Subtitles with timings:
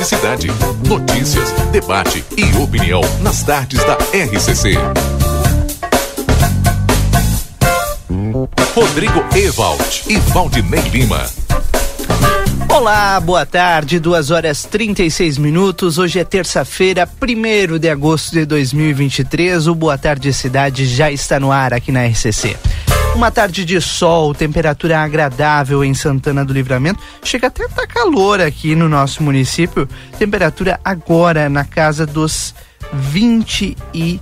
[0.00, 0.48] de cidade.
[0.88, 4.74] Notícias, debate e opinião nas tardes da RCC.
[8.74, 11.26] Rodrigo Ewald e Valdinei Lima.
[12.70, 15.98] Olá, boa tarde, 2 horas 36 minutos.
[15.98, 19.66] Hoje é terça-feira, 1 de agosto de 2023.
[19.66, 22.56] O Boa Tarde Cidade já está no ar aqui na RCC.
[23.14, 27.00] Uma tarde de sol, temperatura agradável em Santana do Livramento.
[27.22, 29.88] Chega até a estar tá calor aqui no nosso município.
[30.18, 32.54] Temperatura agora na casa dos
[32.92, 34.20] 20 e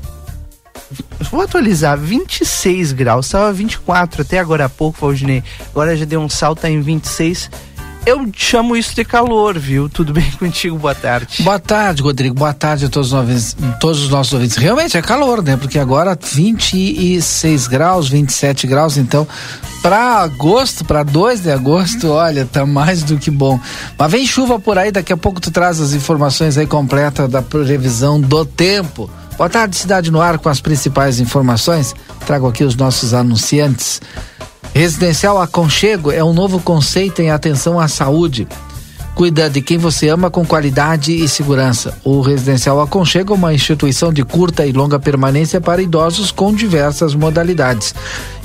[1.31, 5.45] Vou atualizar, 26 graus, estava 24 até agora há pouco, Valdinei.
[5.71, 7.51] Agora já deu um salto tá em 26
[8.09, 9.89] eu chamo isso de calor, viu?
[9.89, 10.79] Tudo bem contigo?
[10.79, 11.43] Boa tarde.
[11.43, 12.35] Boa tarde, Rodrigo.
[12.35, 14.57] Boa tarde a todos os, ouvintes, todos os nossos ouvintes.
[14.57, 15.57] Realmente é calor, né?
[15.57, 19.27] Porque agora 26 graus, 27 graus, então
[19.83, 23.61] para agosto, para 2 de agosto, olha, tá mais do que bom.
[23.97, 27.43] Mas vem chuva por aí, daqui a pouco tu traz as informações aí completas da
[27.43, 29.09] previsão do tempo.
[29.37, 31.95] Boa tarde, Cidade no Ar, com as principais informações.
[32.27, 34.01] Trago aqui os nossos anunciantes.
[34.75, 38.47] Residencial Aconchego é um novo conceito em atenção à saúde.
[39.15, 41.99] Cuida de quem você ama com qualidade e segurança.
[42.05, 47.17] O Residencial Aconchego é uma instituição de curta e longa permanência para idosos com diversas
[47.17, 47.95] modalidades.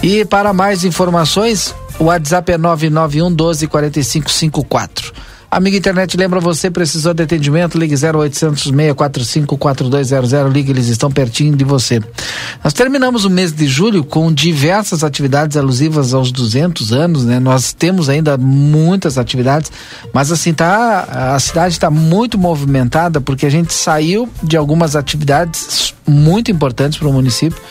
[0.01, 5.13] E para mais informações, o WhatsApp é 991 12 4554.
[5.55, 7.77] Amiga internet, lembra você, precisou de atendimento?
[7.77, 10.31] Ligue 0800 645 4200.
[10.51, 12.01] Ligue, eles estão pertinho de você.
[12.63, 17.39] Nós terminamos o mês de julho com diversas atividades alusivas aos 200 anos, né?
[17.39, 19.71] Nós temos ainda muitas atividades,
[20.11, 25.93] mas assim, tá, a cidade está muito movimentada porque a gente saiu de algumas atividades
[26.07, 27.61] muito importantes para o município.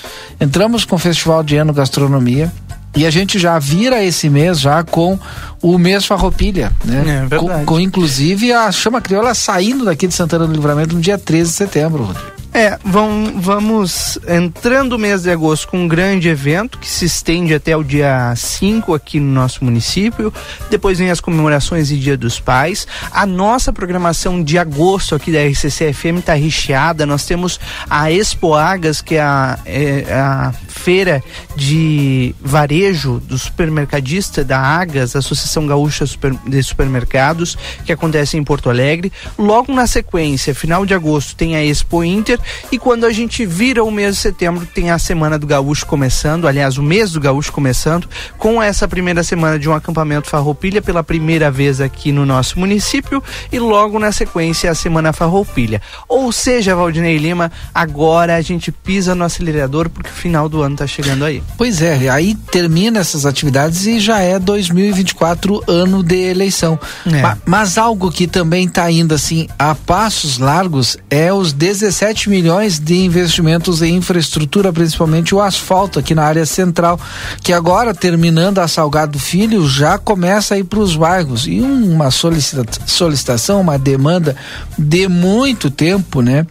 [0.41, 2.53] Entramos com o Festival de Ano Gastronomia,
[2.97, 5.19] e a gente já vira esse mês já com
[5.63, 7.29] o mês Farroupilha, né?
[7.31, 11.17] É, com, com, inclusive a chama crioula saindo daqui de Santana do Livramento no dia
[11.17, 12.42] 13 de setembro, Rodrigo.
[12.55, 17.55] É, vão, vamos entrando o mês de agosto com um grande evento que se estende
[17.55, 20.31] até o dia 5 aqui no nosso município.
[20.69, 22.87] Depois vem as comemorações e Dia dos Pais.
[23.11, 27.07] A nossa programação de agosto aqui da RCC FM está recheada.
[27.07, 27.59] Nós temos
[27.89, 31.25] a Expo Agas, que é a, é a feira
[31.57, 36.05] de varejo do supermercadista da Agas, Associação Gaúcha
[36.47, 39.11] de Supermercados, que acontece em Porto Alegre.
[39.39, 43.83] Logo na sequência, final de agosto, tem a Expo Inter e quando a gente vira
[43.85, 47.53] o mês de setembro, tem a Semana do Gaúcho começando, aliás, o mês do Gaúcho
[47.53, 48.09] começando,
[48.39, 53.23] com essa primeira semana de um acampamento Farroupilha pela primeira vez aqui no nosso município
[53.51, 55.81] e logo na sequência a Semana Farroupilha.
[56.09, 60.75] Ou seja, Valdinei Lima, agora a gente pisa no acelerador porque o final do ano
[60.75, 61.43] está chegando aí.
[61.57, 66.79] Pois é, aí termina essas atividades e já é 2024 ano de eleição.
[67.07, 67.23] É.
[67.23, 72.79] Mas, mas algo que também está indo assim a passos largos é os 17 milhões
[72.79, 76.99] de investimentos em infraestrutura, principalmente o asfalto aqui na área central,
[77.43, 81.47] que agora, terminando a Salgado Filho, já começa a ir para os bairros.
[81.47, 84.35] E uma solicita solicitação, uma demanda
[84.79, 86.47] de muito tempo, né?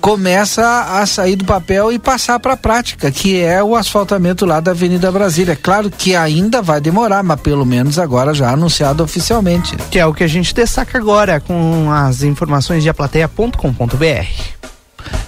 [0.00, 0.62] começa
[1.00, 4.70] a sair do papel e passar para a prática, que é o asfaltamento lá da
[4.70, 5.56] Avenida Brasília.
[5.56, 9.76] Claro que ainda vai demorar, mas pelo menos agora já anunciado oficialmente.
[9.90, 14.77] Que é o que a gente destaca agora com as informações de aplateia.com.br.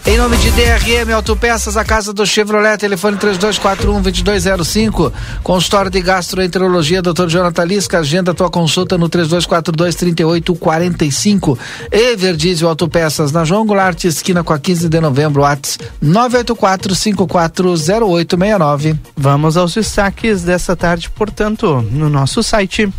[0.06, 5.12] Em nome de DRM Autopeças, a casa do Chevrolet, telefone 3241-2205.
[5.42, 7.26] Consultório de Gastroenterologia, Dr.
[7.28, 7.98] Jonathan Lisca.
[7.98, 11.56] Agenda tua consulta no 3242-3845.
[11.92, 18.98] Everdiesel Autopeças, na João Goulart, esquina com a 15 de novembro, Whats 984-540869.
[19.16, 22.90] Vamos aos destaques dessa tarde, portanto, no nosso site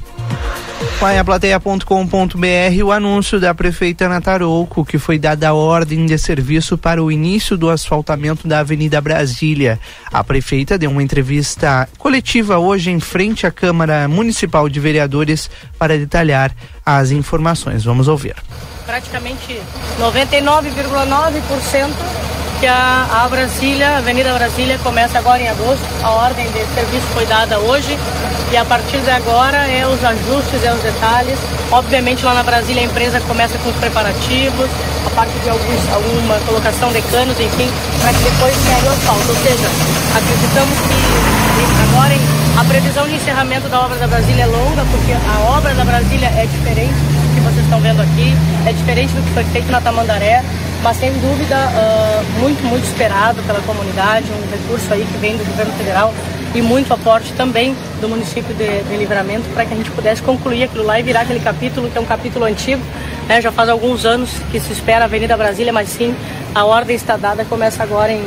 [1.01, 7.12] Paiaplateia.com.br o anúncio da prefeita Natarouco que foi dada a ordem de serviço para o
[7.12, 9.79] início do asfaltamento da Avenida Brasília.
[10.13, 15.49] A prefeita deu uma entrevista coletiva hoje em frente à Câmara Municipal de Vereadores
[15.79, 16.52] para detalhar
[16.85, 17.84] as informações.
[17.84, 18.35] Vamos ouvir.
[18.85, 19.59] Praticamente
[19.99, 25.84] 99,9% que a, a Brasília, a Avenida Brasília começa agora em agosto.
[26.03, 27.97] A ordem de serviço foi dada hoje
[28.52, 31.40] e a partir de agora é os ajustes, é os detalhes.
[31.72, 34.69] Obviamente lá na Brasília a empresa começa com os preparativos,
[35.08, 37.67] a parte de alguns, alguma colocação de canos, enfim,
[37.99, 39.29] para que depois pegue o asfalto.
[39.29, 39.67] Ou seja,
[40.16, 42.13] acreditamos que agora
[42.61, 46.28] a previsão de encerramento da obra da Brasília é longa, porque a obra da Brasília
[46.28, 48.35] é diferente do que vocês estão vendo aqui,
[48.67, 50.43] é diferente do que foi feito na Tamandaré
[50.81, 55.45] mas sem dúvida uh, muito, muito esperado pela comunidade, um recurso aí que vem do
[55.45, 56.13] governo federal
[56.53, 60.63] e muito aporte também do município de, de Livramento para que a gente pudesse concluir
[60.63, 62.81] aquilo lá e virar aquele capítulo que é um capítulo antigo.
[63.31, 63.39] Né?
[63.39, 66.13] Já faz alguns anos que se espera a Avenida Brasília, mas sim,
[66.53, 68.22] a ordem está dada, começa agora em,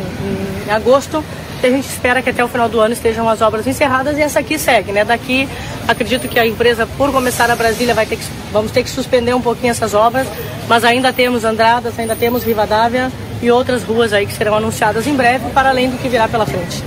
[0.66, 1.22] em agosto
[1.62, 4.40] a gente espera que até o final do ano estejam as obras encerradas e essa
[4.40, 5.02] aqui segue, né?
[5.02, 5.48] Daqui,
[5.88, 9.32] acredito que a empresa, por começar a Brasília, vai ter que, vamos ter que suspender
[9.34, 10.26] um pouquinho essas obras,
[10.68, 13.10] mas ainda temos Andradas, ainda temos Rivadavia
[13.40, 16.44] e outras ruas aí que serão anunciadas em breve, para além do que virá pela
[16.44, 16.82] frente.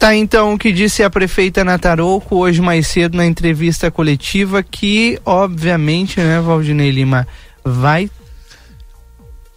[0.00, 5.20] Tá então o que disse a prefeita Nataroco hoje mais cedo na entrevista coletiva que
[5.26, 7.28] obviamente, né, Valdinei Lima,
[7.62, 8.08] vai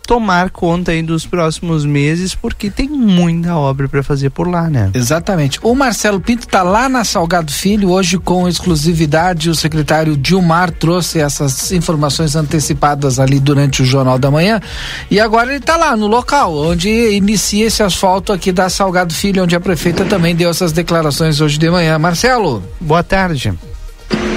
[0.05, 4.91] tomar conta aí dos próximos meses, porque tem muita obra para fazer por lá, né?
[4.93, 5.59] Exatamente.
[5.63, 9.49] O Marcelo Pinto está lá na Salgado Filho, hoje com exclusividade.
[9.49, 14.61] O secretário Dilmar trouxe essas informações antecipadas ali durante o Jornal da Manhã.
[15.09, 19.43] E agora ele está lá no local, onde inicia esse asfalto aqui da Salgado Filho,
[19.43, 21.97] onde a prefeita também deu essas declarações hoje de manhã.
[21.97, 22.63] Marcelo.
[22.79, 23.53] Boa tarde.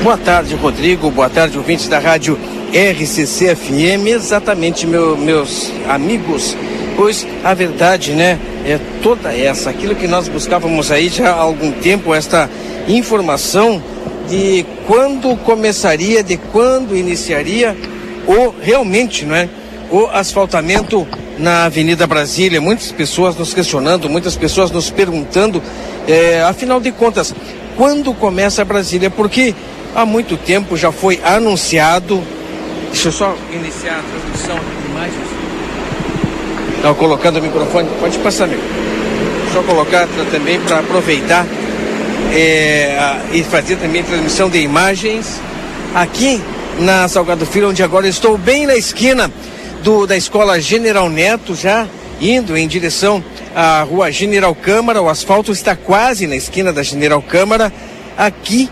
[0.07, 1.11] Boa tarde, Rodrigo.
[1.11, 2.39] Boa tarde, ouvintes da rádio
[2.73, 6.57] RCC FM, exatamente meu, meus amigos,
[6.95, 11.73] pois a verdade, né, é toda essa, aquilo que nós buscávamos aí já há algum
[11.73, 12.49] tempo, esta
[12.87, 13.83] informação
[14.29, 17.77] de quando começaria, de quando iniciaria
[18.29, 19.49] o realmente, não é,
[19.91, 21.05] o asfaltamento
[21.37, 22.61] na Avenida Brasília.
[22.61, 25.61] Muitas pessoas nos questionando, muitas pessoas nos perguntando,
[26.07, 27.35] é, afinal de contas,
[27.77, 29.11] quando começa a Brasília?
[29.11, 29.53] Porque
[29.97, 32.23] há muito tempo já foi anunciado
[32.97, 35.29] Deixa eu só iniciar a transmissão de imagens.
[36.77, 38.63] Estava colocando o microfone, pode passar, amigo.
[39.53, 41.47] Só colocar também para aproveitar
[42.33, 45.41] é, e fazer também transmissão de imagens
[45.95, 46.41] aqui
[46.79, 49.31] na Salgado Filho, onde agora estou bem na esquina
[49.83, 51.87] do, da escola General Neto, já
[52.19, 53.23] indo em direção
[53.55, 55.03] à rua General Câmara.
[55.03, 57.71] O asfalto está quase na esquina da General Câmara,
[58.17, 58.71] aqui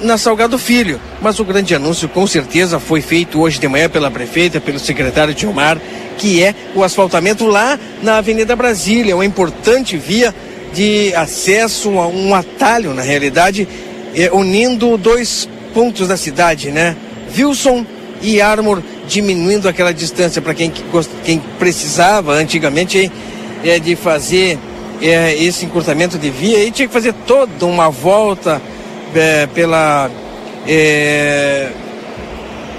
[0.00, 1.00] na Salgado Filho.
[1.20, 5.34] Mas o grande anúncio, com certeza, foi feito hoje de manhã pela prefeita, pelo secretário
[5.34, 5.78] Dilmar,
[6.18, 10.34] que é o asfaltamento lá na Avenida Brasília, uma importante via
[10.72, 13.66] de acesso a um atalho, na realidade,
[14.14, 16.96] eh, unindo dois pontos da cidade, né?
[17.36, 17.84] Wilson
[18.22, 20.72] e Armor, diminuindo aquela distância para quem,
[21.24, 23.10] quem precisava antigamente
[23.64, 24.58] eh, de fazer
[25.00, 28.60] eh, esse encurtamento de via e tinha que fazer toda uma volta
[29.16, 30.10] é, pela.
[30.68, 31.70] É,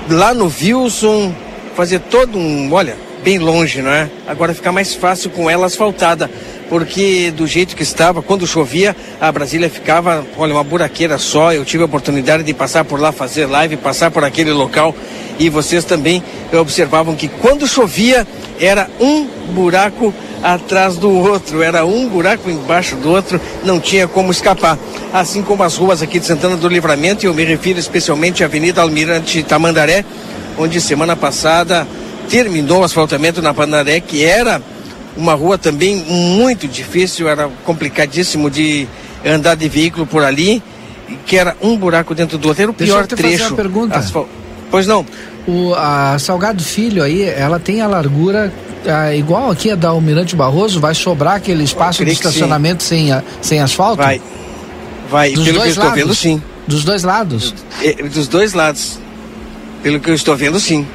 [0.09, 1.33] lá no Wilson,
[1.75, 2.71] fazer todo um.
[2.73, 2.97] Olha,
[3.27, 4.09] bem longe, não é?
[4.25, 6.31] Agora fica mais fácil com ela asfaltada,
[6.69, 11.51] porque do jeito que estava, quando chovia, a Brasília ficava, olha, uma buraqueira só.
[11.51, 14.95] Eu tive a oportunidade de passar por lá, fazer live, passar por aquele local
[15.37, 18.25] e vocês também observavam que quando chovia
[18.61, 24.31] era um buraco atrás do outro, era um buraco embaixo do outro, não tinha como
[24.31, 24.79] escapar.
[25.11, 28.45] Assim como as ruas aqui de Santana do Livramento, e eu me refiro especialmente à
[28.45, 30.05] Avenida Almirante Tamandaré,
[30.57, 31.85] onde semana passada
[32.29, 34.61] terminou o asfaltamento na Pandaré, que era
[35.15, 38.87] uma rua também muito difícil, era complicadíssimo de
[39.25, 40.61] andar de veículo por ali,
[41.25, 43.37] que era um buraco dentro do outro, era o Deixa pior trecho.
[43.39, 43.97] Fazer uma pergunta.
[43.97, 44.29] Asfal...
[44.69, 45.05] Pois não.
[45.47, 48.51] O a Salgado Filho aí, ela tem a largura
[48.85, 53.23] ah, igual aqui a da Almirante Barroso, vai sobrar aquele espaço de estacionamento sem, a,
[53.41, 54.01] sem asfalto?
[54.01, 54.21] Vai.
[55.09, 55.99] Vai, dos pelo que eu estou lados?
[56.01, 56.41] vendo, sim.
[56.67, 57.53] Dos dois lados?
[57.81, 58.99] É, dos dois lados.
[59.81, 60.85] Pelo que eu estou vendo, sim.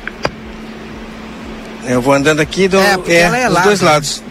[1.86, 4.22] Eu vou andando aqui do, é, é, é dos dois lados.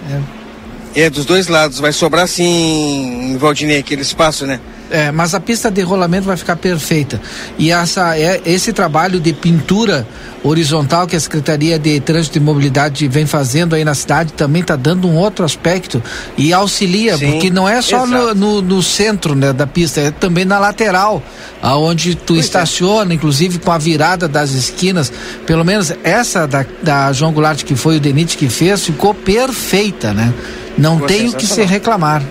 [0.96, 1.02] É.
[1.02, 1.10] é.
[1.10, 1.80] dos dois lados.
[1.80, 4.60] Vai sobrar sim, Valdinei, aquele espaço, né?
[4.92, 7.20] É, mas a pista de rolamento vai ficar perfeita.
[7.58, 10.06] E essa, é, esse trabalho de pintura
[10.44, 14.76] horizontal que a Secretaria de Trânsito e Mobilidade vem fazendo aí na cidade também está
[14.76, 16.04] dando um outro aspecto
[16.38, 20.12] e auxilia, Sim, porque não é só no, no, no, centro né, da pista, é
[20.12, 21.24] também na lateral,
[21.62, 22.42] aonde tu pois é.
[22.42, 23.16] estaciona, é.
[23.16, 25.12] inclusive com a virada das esquinas.
[25.46, 30.14] Pelo menos essa da, da João Goulart, que foi o Denite que fez, ficou perfeita,
[30.14, 30.34] né?
[30.78, 32.24] Não tem o que se reclamar.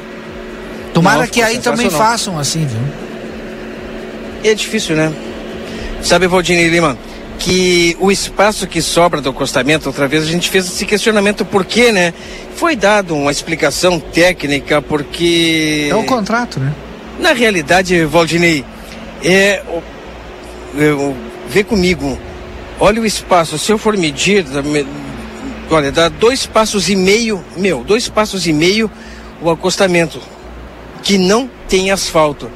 [0.93, 2.81] Tomara que aí também façam assim, viu?
[4.43, 5.13] É difícil, né?
[6.03, 6.97] Sabe, Valdinei Lima,
[7.39, 11.65] que o espaço que sobra do acostamento, outra vez a gente fez esse questionamento por
[11.65, 12.13] quê, né?
[12.57, 15.89] Foi dado uma explicação técnica porque...
[15.91, 16.73] É o contrato, né?
[17.19, 18.65] Na realidade, Valdinei,
[19.23, 19.63] é...
[21.49, 22.19] vê comigo,
[22.79, 24.45] olha o espaço, se eu for medir,
[25.71, 28.91] olha, dá dois passos e meio, meu, dois passos e meio
[29.43, 30.21] o acostamento
[31.03, 32.51] que não tem asfalto.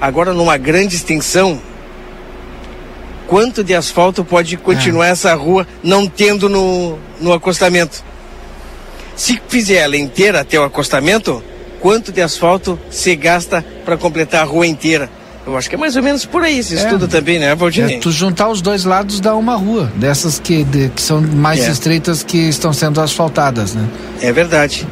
[0.00, 1.60] Agora, numa grande extensão,
[3.26, 5.10] quanto de asfalto pode continuar é.
[5.10, 8.02] essa rua não tendo no, no acostamento?
[9.16, 11.42] Se fizer ela inteira até o acostamento,
[11.80, 15.10] quanto de asfalto se gasta para completar a rua inteira.
[15.46, 16.78] Eu acho que é mais ou menos por aí esse É.
[16.78, 17.96] estudo também, né, Valdinei?
[17.96, 21.66] É, tu juntar os dois lados dá uma rua, dessas que, de- que são mais
[21.66, 21.70] É.
[21.70, 23.88] estreitas que estão sendo asfaltadas, né?
[24.20, 24.86] É verdade.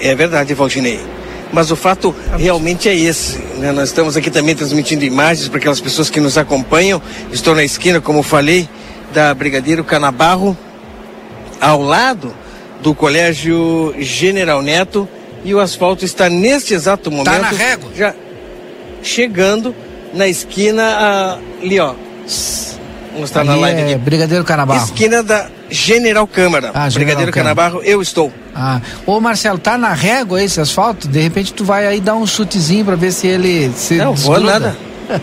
[0.00, 0.98] É verdade, Valdinei.
[1.52, 3.38] Mas o fato realmente é esse.
[3.56, 3.72] né?
[3.72, 7.00] Nós estamos aqui também transmitindo imagens para aquelas pessoas que nos acompanham.
[7.32, 8.68] Estou na esquina, como falei,
[9.12, 10.56] da Brigadeiro Canabarro,
[11.60, 12.34] ao lado
[12.82, 15.08] do Colégio General Neto.
[15.44, 17.26] E o asfalto está neste exato momento.
[17.26, 17.90] Tá na régua.
[17.94, 18.14] Já
[19.02, 19.74] chegando
[20.12, 21.94] na esquina ah, ali, ó.
[21.94, 23.96] Vamos mostrar na Ali live é aqui.
[23.96, 24.84] Brigadeiro Canabarro.
[24.84, 26.70] Esquina da General Câmara.
[26.74, 27.54] Ah, General Brigadeiro Câmara.
[27.54, 28.32] Canabarro, eu estou.
[28.54, 28.80] Ah.
[29.06, 31.06] Ô Marcelo, tá na régua esse asfalto?
[31.08, 34.34] De repente tu vai aí dar um chutezinho pra ver se ele se Não, vou
[34.36, 34.58] desgruda.
[34.60, 34.76] nada.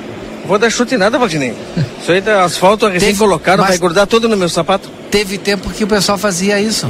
[0.48, 1.56] Vou dar chute em nada, Valdinei.
[2.00, 4.92] Isso aí tá asfalto recém-colocado, vai grudar todo no meu sapato.
[5.10, 6.88] Teve tempo que o pessoal fazia isso.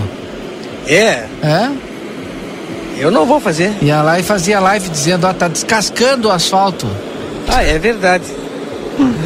[0.85, 1.69] É, É?
[2.97, 3.71] eu não vou fazer.
[3.81, 6.85] Ia lá e fazia live dizendo, ó, tá descascando o asfalto.
[7.47, 8.25] Ah, é verdade.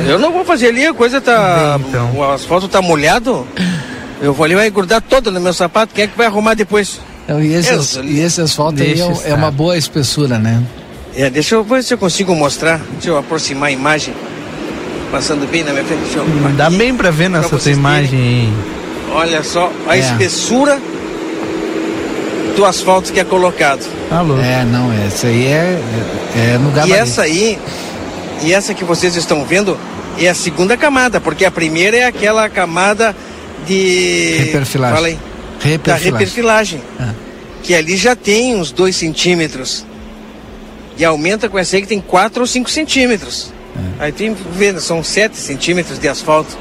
[0.08, 1.80] Eu não vou fazer ali, a coisa tá.
[1.80, 2.12] Bem, então.
[2.16, 3.48] O asfalto tá molhado.
[4.22, 5.94] Eu vou ali, vai grudar todo no meu sapato.
[5.94, 7.00] Quem é que vai arrumar depois?
[7.24, 10.62] Então, E esse, e esse asfalto aí é, é uma boa espessura, né?
[11.16, 12.80] É, deixa eu ver se eu consigo mostrar.
[12.94, 14.14] Deixa eu aproximar a imagem.
[15.12, 16.02] Passando bem na minha frente.
[16.04, 18.54] Deixa eu Hum, Dá aqui, bem pra ver pra nessa vocês imagem aí.
[19.14, 20.00] Olha só a É.
[20.00, 20.80] espessura
[22.56, 23.86] do asfalto que é colocado.
[24.10, 24.42] Tá louco.
[24.44, 25.80] É, não, esse aí é,
[26.36, 26.98] é, é no E gabarito.
[27.00, 27.58] essa aí,
[28.44, 29.78] e essa que vocês estão vendo,
[30.18, 33.16] é a segunda camada, porque a primeira é aquela camada
[33.66, 34.36] de.
[34.40, 34.96] Reperfilagem.
[34.96, 35.14] Fala aí.
[35.14, 36.12] Da Reperfilagem.
[36.12, 36.82] reperfilagem.
[37.00, 37.14] Ah.
[37.64, 39.86] Que ali já tem uns 2 centímetros.
[40.98, 43.54] E aumenta com essa aí que tem 4 ou 5 centímetros.
[44.00, 44.06] É.
[44.06, 46.58] Aí tem, vendo, são 7 centímetros de asfalto.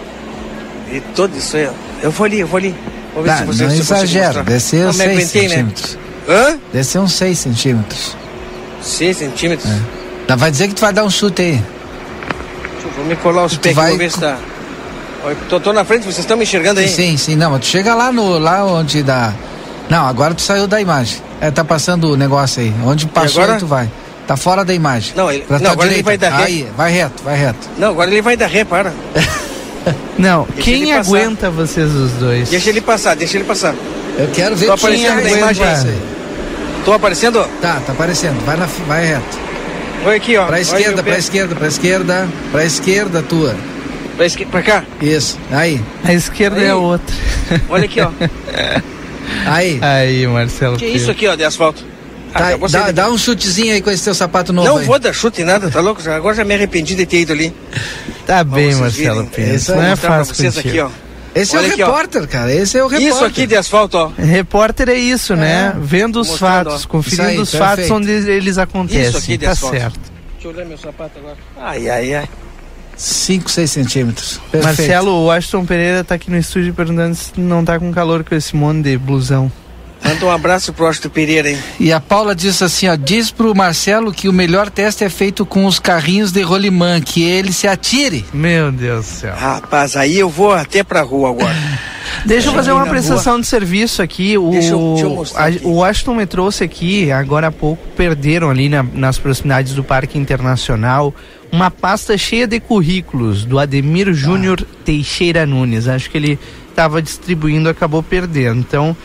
[0.92, 1.68] E todo isso aí.
[2.02, 2.74] Eu vou ali, eu vou ali.
[3.14, 3.68] Vou ver Tá, se não ser Não,
[4.90, 5.48] uns me 6 aguentei, né?
[5.48, 5.98] centímetros.
[6.28, 6.58] Hã?
[6.72, 8.16] Deve ser uns 6 centímetros.
[8.82, 9.70] 6 centímetros?
[10.26, 11.50] Tá, vai dizer que tu vai dar um chute aí.
[11.52, 11.64] Deixa
[12.86, 14.38] eu- Vou me colar os pés aqui, vou ver se tá.
[15.48, 16.88] Tô, tô na frente, vocês estão me enxergando aí?
[16.88, 19.32] Sim, sim, não, mas tu chega lá no lá onde dá.
[19.90, 21.18] Não, agora tu saiu da imagem.
[21.40, 22.72] É, tá passando o negócio aí.
[22.84, 23.54] Onde passou agora?
[23.54, 23.90] aí tu vai.
[24.26, 25.12] Tá fora da imagem.
[25.16, 26.26] Não, ele- Pra não, agora ele direita.
[26.28, 26.44] vai dar ré.
[26.44, 27.68] Aí, vai reto, vai reto.
[27.78, 28.92] Não, agora ele vai dar ré, para.
[30.18, 31.00] Não, Deixa quem ele passar.
[31.08, 32.50] aguenta vocês os dois?
[32.50, 33.74] Deixa ele passar, deixa ele passar.
[34.18, 35.94] Eu quero ver Tô quem aparecendo aguenta imagem.
[36.84, 37.48] Tô aparecendo?
[37.62, 38.44] Tá, tá aparecendo.
[38.44, 39.38] Vai, na, vai reto.
[40.04, 40.46] Olha aqui, ó.
[40.46, 42.28] Pra esquerda, pra esquerda, pra esquerda.
[42.52, 43.54] Pra esquerda tua.
[44.18, 44.84] Pra, pra cá.
[45.00, 45.38] Isso.
[45.50, 45.80] Aí.
[46.04, 46.64] A esquerda Aí.
[46.66, 47.14] é a outra.
[47.70, 48.10] Olha aqui, ó.
[49.46, 49.78] Aí.
[49.80, 50.76] Aí, Marcelo.
[50.76, 51.84] que é isso aqui, ó, de asfalto?
[52.34, 54.84] Ah, Tá, sair dá, dá um chutezinho aí com esse teu sapato novo Não aí.
[54.84, 56.02] vou dar chute em nada, tá louco?
[56.10, 57.54] Agora já me arrependi de ter ido ali.
[58.26, 59.26] Tá bem, Marcelo.
[59.26, 59.54] Pedro.
[59.54, 60.90] Esse Não é fácil vocês aqui, ó.
[61.34, 61.86] Esse é Olha o aqui, ó.
[61.86, 62.52] repórter, cara.
[62.52, 63.14] Esse é o repórter.
[63.14, 64.10] Isso aqui de asfalto, ó.
[64.18, 65.74] Repórter é isso, né?
[65.80, 66.88] Vendo os Mostrando, fatos, ó.
[66.88, 67.94] conferindo Isso aí, os fatos perfeito.
[67.94, 69.08] onde eles acontecem.
[69.08, 69.76] Isso aqui de tá asfalto.
[69.78, 70.00] certo.
[70.34, 71.36] Deixa eu olhar meu sapato agora.
[71.60, 72.28] Ai, ai, ai.
[72.98, 74.40] 5, 6 centímetros.
[74.50, 74.64] Perfeito.
[74.64, 78.34] Marcelo, o Washington Pereira tá aqui no estúdio perguntando se não tá com calor com
[78.34, 79.50] esse monte de blusão.
[80.04, 81.58] Manda um abraço pro Austin Pereira, hein?
[81.78, 85.44] E a Paula disse assim, ó, diz pro Marcelo que o melhor teste é feito
[85.44, 88.24] com os carrinhos de rolimã, que ele se atire.
[88.32, 89.34] Meu Deus do céu.
[89.36, 91.54] Rapaz, aí eu vou até pra rua agora.
[92.24, 94.36] Deixa eu fazer uma prestação de serviço aqui.
[94.38, 95.60] O, Deixa eu- deixa eu mostrar a- aqui.
[95.62, 100.18] o Washington me trouxe aqui, agora há pouco, perderam ali na- nas proximidades do Parque
[100.18, 101.14] Internacional
[101.52, 105.86] uma pasta cheia de currículos do Ademir Júnior Teixeira Nunes.
[105.86, 106.38] Acho que ele
[106.70, 108.58] estava distribuindo, acabou perdendo.
[108.60, 108.96] Então,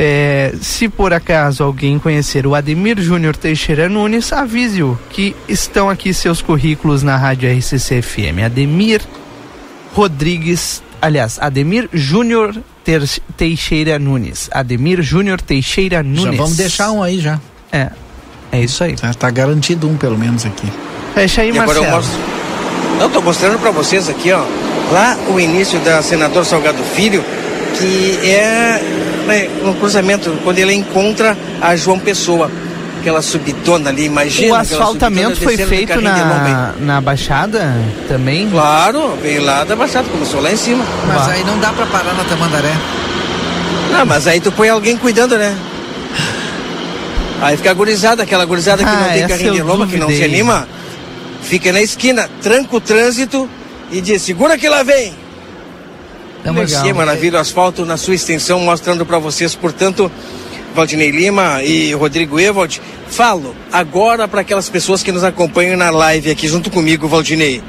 [0.00, 6.14] é, se por acaso alguém conhecer o Ademir Júnior Teixeira Nunes, avise-o que estão aqui
[6.14, 8.44] seus currículos na Rádio RCC FM.
[8.46, 9.00] Ademir
[9.92, 12.54] Rodrigues, aliás, Ademir Júnior
[13.36, 14.48] Teixeira Nunes.
[14.52, 16.22] Ademir Júnior Teixeira Nunes.
[16.22, 17.40] Já vamos deixar um aí já.
[17.72, 17.90] É.
[18.52, 18.94] É isso aí.
[18.96, 20.66] Já tá garantido um pelo menos aqui.
[21.14, 21.86] Fecha aí, E agora Marcelo.
[21.86, 22.20] eu mostro.
[23.00, 24.42] Eu tô mostrando pra vocês aqui, ó.
[24.92, 27.22] Lá o início da Senador Salgado Filho,
[27.78, 28.80] que é
[29.28, 32.50] né, um cruzamento, quando ele encontra a João Pessoa.
[33.00, 34.54] Aquela subidona ali, imagina.
[34.54, 37.72] O asfaltamento foi feito na, na Baixada
[38.08, 38.50] também?
[38.50, 40.84] Claro, veio lá da Baixada, começou lá em cima.
[41.06, 41.32] Mas Bah.
[41.32, 42.72] aí não dá pra parar na Tamandaré.
[43.92, 45.56] Não, mas aí tu põe alguém cuidando, né?
[47.40, 50.08] Aí fica a gurizada, aquela gurizada que Ah, não tem carrinho de lomba, que não
[50.08, 50.66] se anima,
[51.40, 53.48] fica na esquina, tranca o trânsito
[53.92, 55.14] e diz, segura que lá vem.
[56.50, 56.82] Olha legal.
[56.84, 60.10] que maravilha, o asfalto na sua extensão, mostrando para vocês, portanto,
[60.74, 66.30] Valdinei Lima e Rodrigo Evald, falo agora para aquelas pessoas que nos acompanham na live
[66.30, 67.62] aqui junto comigo, Valdinei.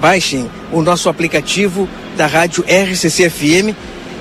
[0.00, 3.74] Baixem o nosso aplicativo da rádio RCC FM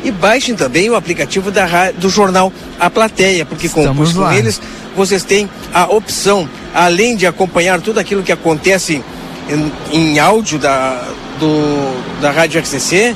[0.04, 4.38] e baixem também o aplicativo da, do jornal A Plateia, porque com, Estamos com lá.
[4.38, 4.62] eles
[4.96, 9.02] vocês têm a opção, além de acompanhar tudo aquilo que acontece
[9.50, 11.08] em, em áudio da,
[11.40, 13.16] do, da Rádio RCC,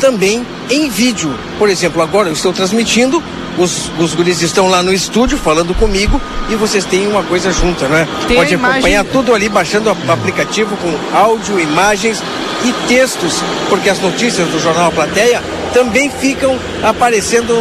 [0.00, 1.32] também em vídeo.
[1.58, 3.22] Por exemplo, agora eu estou transmitindo,
[3.58, 7.86] os, os guris estão lá no estúdio falando comigo e vocês têm uma coisa junta,
[7.86, 8.08] né?
[8.26, 8.78] Tem Pode imagem...
[8.78, 12.22] acompanhar tudo ali baixando o aplicativo com áudio, imagens
[12.64, 17.54] e textos, porque as notícias do Jornal A Plateia também ficam aparecendo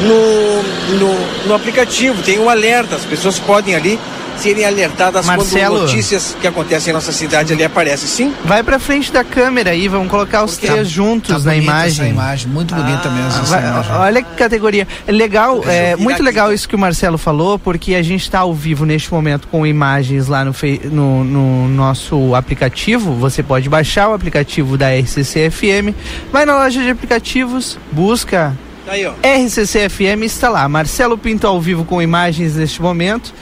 [0.00, 0.62] no,
[0.98, 2.22] no, no aplicativo.
[2.22, 3.98] Tem um alerta, as pessoas podem ali
[4.38, 8.34] serem alertadas Marcelo, quando notícias que acontecem em nossa cidade ali aparecem, sim?
[8.44, 11.88] Vai pra frente da câmera aí, vamos colocar os três Tá- juntos tá na imagem.
[12.04, 13.28] Essa imagem, muito bonita mesmo.
[13.28, 13.92] essa Vai- imagem.
[13.92, 14.86] olha que categoria.
[15.06, 18.84] Legal, é muito legal isso que o Marcelo falou, porque a gente está ao vivo
[18.84, 23.14] neste momento com imagens lá no, fei- no, no nosso aplicativo.
[23.14, 25.94] Você pode baixar o aplicativo da RCC FM,
[26.32, 29.12] vai na loja de aplicativos, busca Tá aí, ó.
[29.22, 30.66] RCC FM, está lá.
[30.68, 33.34] Marcelo Pinto ao vivo com imagens neste momento.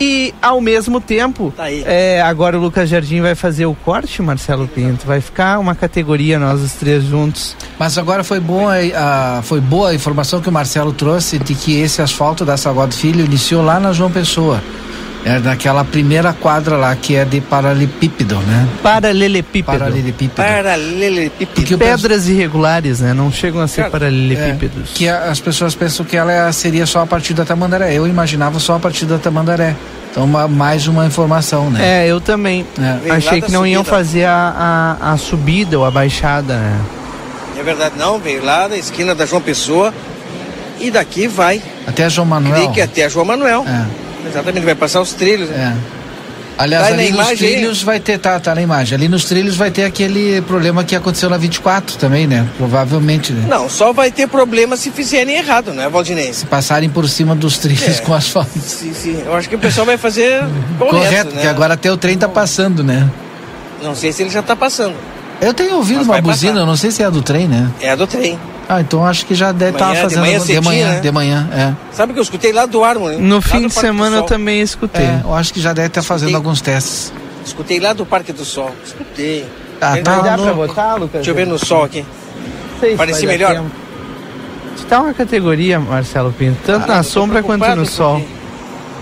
[0.00, 1.82] E ao mesmo tempo, Tá aí.
[1.86, 5.06] é, agora o Lucas Jardim vai fazer o corte, Marcelo Pinto.
[5.06, 7.56] Vai ficar uma categoria, nós os três juntos.
[7.78, 11.80] Mas agora foi boa, a, foi boa a informação que o Marcelo trouxe de que
[11.80, 14.62] esse asfalto da Salgado Filho iniciou lá na João Pessoa.
[15.26, 18.68] É naquela primeira quadra lá que é de paralelepípedo, né?
[18.82, 19.78] Paralelepípedo.
[19.78, 20.34] Paralelepípedo.
[20.34, 21.50] Paralelepípedo.
[21.54, 23.14] Porque Pedras irregulares, né?
[23.14, 24.90] Não chegam a ser Cara, paralelepípedos.
[24.94, 27.94] que a- as pessoas pensam que ela seria só a partir da Tamandaré.
[27.94, 29.74] Eu imaginava só a partir da Tamandaré.
[30.10, 32.04] Então, uma- mais uma informação, né?
[32.04, 32.66] É, eu também.
[33.06, 33.10] É.
[33.12, 33.96] Achei que não iam subida.
[33.96, 36.80] fazer a, a, a subida ou a baixada, né?
[37.58, 39.92] É verdade, não, veio lá da esquina da João Pessoa
[40.78, 42.54] e daqui vai, Até João Manuel.
[42.54, 43.64] clique até a João Manuel.
[43.66, 45.48] É, Exatamente, vai passar os trilhos.
[45.50, 45.76] né?
[45.90, 46.04] é.
[46.56, 48.94] Aliás, Tá ali nos imagem trilhos vai ter, tá, tá na imagem.
[48.96, 52.46] Ali nos trilhos vai ter aquele problema que aconteceu na 24 também, né?
[52.56, 53.44] Provavelmente, né?
[53.48, 56.32] Não, só vai ter problema se fizerem errado, né, Valdinei?
[56.32, 58.02] Se passarem por cima dos trilhos É.
[58.02, 58.56] com asfalto.
[58.60, 59.20] Sim, sim.
[59.26, 60.44] Eu acho que o pessoal vai fazer
[60.78, 61.32] correto, Correto, né?
[61.32, 63.10] porque agora até o trem tá passando, né?
[63.82, 64.94] Não sei se ele já tá passando.
[65.40, 67.68] Eu tenho ouvido Mas uma buzina, eu não sei se é a do trem, né?
[67.80, 68.38] É a do trem.
[68.68, 71.00] Ah, então acho que já deve estar Manhã, de fazendo manhã de cedinho, manhã, né?
[71.00, 71.74] de manhã, é.
[71.94, 73.18] Sabe que eu escutei lá do Harmony?
[73.18, 75.04] No lá fim de semana eu também escutei.
[75.04, 76.36] É, eu acho que já deve estar fazendo Escutei.
[76.36, 77.12] alguns testes.
[77.44, 78.74] Escutei lá do Parque do Sol.
[78.84, 79.44] Escutei.
[79.80, 80.42] Ah, tá louco.
[80.44, 81.12] pra botar, Lucas?
[81.12, 82.04] Deixa eu ver no sol aqui.
[82.96, 83.62] Parecia melhor?
[84.76, 88.20] Está uma categoria, Marcelo Pinto, tanto Ah, na sombra quanto no sol.
[88.20, 88.44] porque-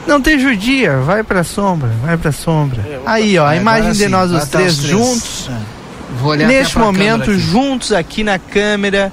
[0.07, 2.81] Não tem judia, vai pra sombra, vai pra sombra.
[2.85, 5.49] É, Aí, ó, a É, imagem agora de sim, nós agora os tá três juntos.
[5.49, 5.57] É.
[6.21, 7.39] Vou olhar até Neste momento, aqui.
[7.39, 9.13] juntos aqui na câmera,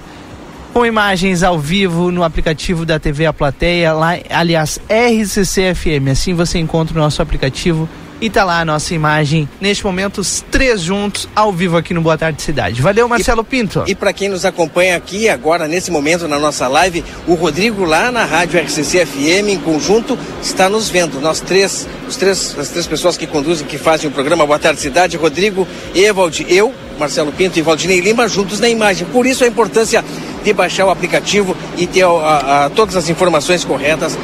[0.73, 6.09] com imagens ao vivo no aplicativo da TV A Plateia, lá, aliás, RCC FM.
[6.11, 7.89] Assim você encontra o nosso aplicativo
[8.21, 9.47] e tá lá a nossa imagem.
[9.61, 12.81] Neste momento, os três juntos, ao vivo aqui no Boa Tarde Cidade.
[12.81, 13.83] Valeu, Marcelo Pinto.
[13.87, 18.11] E para quem nos acompanha aqui agora, nesse momento, na nossa live, o Rodrigo lá
[18.11, 21.21] na Rádio RCC FM, em conjunto, está nos vendo.
[21.21, 24.81] Nós três, os três, as três pessoas que conduzem, que fazem o programa Boa Tarde
[24.81, 29.07] Cidade, Rodrigo, Evald, eu, Marcelo Pinto e Valdinei Lima, juntos na imagem.
[29.07, 30.03] Por isso a importância
[30.43, 34.17] de baixar o aplicativo e ter a- a- a- todas as informações corretas,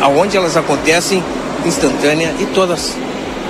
[0.00, 1.22] aonde elas acontecem,
[1.64, 2.96] instantânea e todas,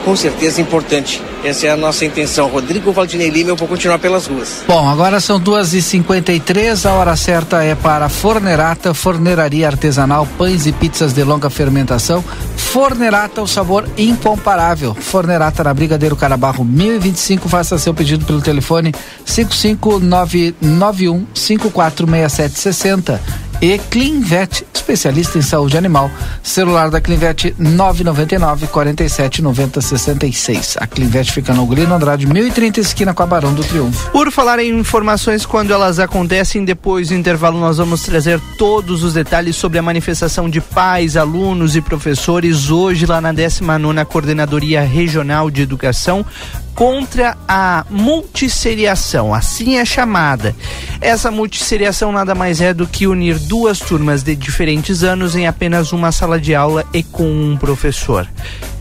[0.05, 1.23] com certeza, importante.
[1.45, 2.49] Essa é a nossa intenção.
[2.49, 4.63] Rodrigo Valdinei Lima, eu vou continuar pelas ruas.
[4.67, 11.13] Bom, agora são 2h53, a hora certa é para Fornerata, forneraria artesanal, pães e pizzas
[11.13, 12.25] de longa fermentação.
[12.57, 14.95] Fornerata, o sabor incomparável.
[14.95, 18.93] Fornerata na Brigadeiro Carabarro 1025, faça seu pedido pelo telefone
[19.25, 23.52] 55991 546760.
[23.63, 26.11] E Clinvet, especialista em saúde animal.
[26.43, 30.77] Celular da Clinvet 999 47 90 66.
[30.81, 34.11] A Clinvet fica no Golino Andrade 1030 esquina com a Barão do Triunfo.
[34.11, 39.15] Por falar em informações quando elas acontecem, depois do intervalo nós vamos trazer todos os
[39.15, 45.49] detalhes sobre a manifestação de pais, alunos e professores hoje lá na 19ª Coordenadoria Regional
[45.53, 46.27] de Educação
[46.75, 50.55] contra a multisseriação, assim é chamada.
[51.01, 55.93] Essa multisseriação nada mais é do que unir duas turmas de diferentes anos em apenas
[55.93, 58.29] uma sala de aula e com um professor.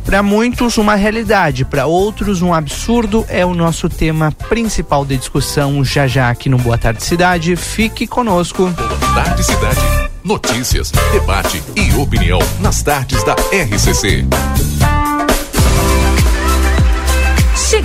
[0.05, 5.83] Para muitos, uma realidade, para outros, um absurdo é o nosso tema principal de discussão
[5.83, 7.55] já já aqui no Boa Tarde Cidade.
[7.55, 8.69] Fique conosco.
[8.69, 9.79] Boa Tarde Cidade.
[10.23, 14.25] Notícias, debate e opinião nas tardes da RCC.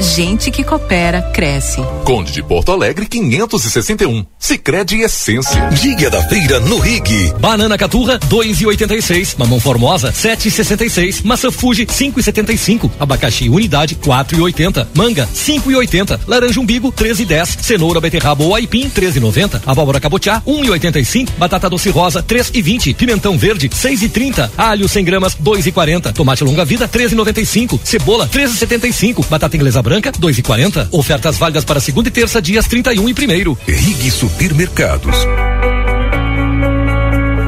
[0.00, 1.80] gente que coopera cresce.
[2.04, 4.24] Conde de Porto Alegre 561.
[4.38, 5.68] Sicredi Essência.
[5.70, 7.32] Dia da feira no Rig.
[7.40, 9.34] Banana caturra 2,86.
[9.36, 11.24] Mamão formosa 7,66.
[11.24, 12.90] Maçã Fuji 5,75.
[12.98, 14.86] Abacaxi unidade 4,80.
[14.94, 16.20] Manga 5,80.
[16.26, 17.62] Laranja umbigo 13,10.
[17.62, 19.62] Cenoura beterraba ou aipim 13,90.
[19.66, 21.28] Abóbora cabotiá 1,85.
[21.36, 22.94] Batata doce rosa 3,20.
[22.94, 24.50] Pimentão verde 6,30.
[24.56, 26.12] Alho 100 gramas 2,40.
[26.12, 27.80] Tomate longa vida 13,95.
[27.82, 29.26] Cebola 13,75.
[29.28, 30.88] Batata inglesa branca, 2,40.
[30.92, 33.58] Ofertas válidas para segunda e terça, dias 31 e primeiro.
[33.66, 35.16] Rig Supermercados.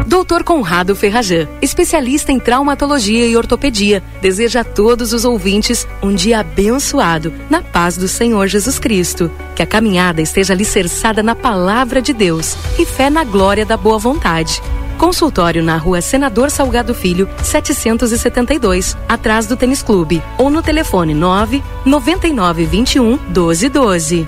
[0.06, 6.40] Doutor Conrado Ferrajan, especialista em traumatologia e ortopedia, deseja a todos os ouvintes um dia
[6.40, 9.30] abençoado, na paz do Senhor Jesus Cristo.
[9.54, 13.98] Que a caminhada esteja alicerçada na palavra de Deus e fé na glória da boa
[13.98, 14.62] vontade.
[15.00, 20.22] Consultório na rua Senador Salgado Filho, 772, atrás do Tênis Clube.
[20.36, 24.26] Ou no telefone 9 9921 1212.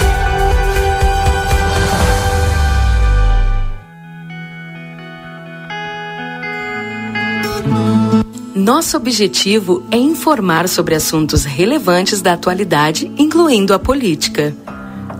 [8.54, 14.56] Nosso objetivo é informar sobre assuntos relevantes da atualidade, incluindo a política.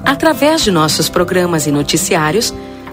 [0.03, 2.55] Através de nossos programas e noticiários,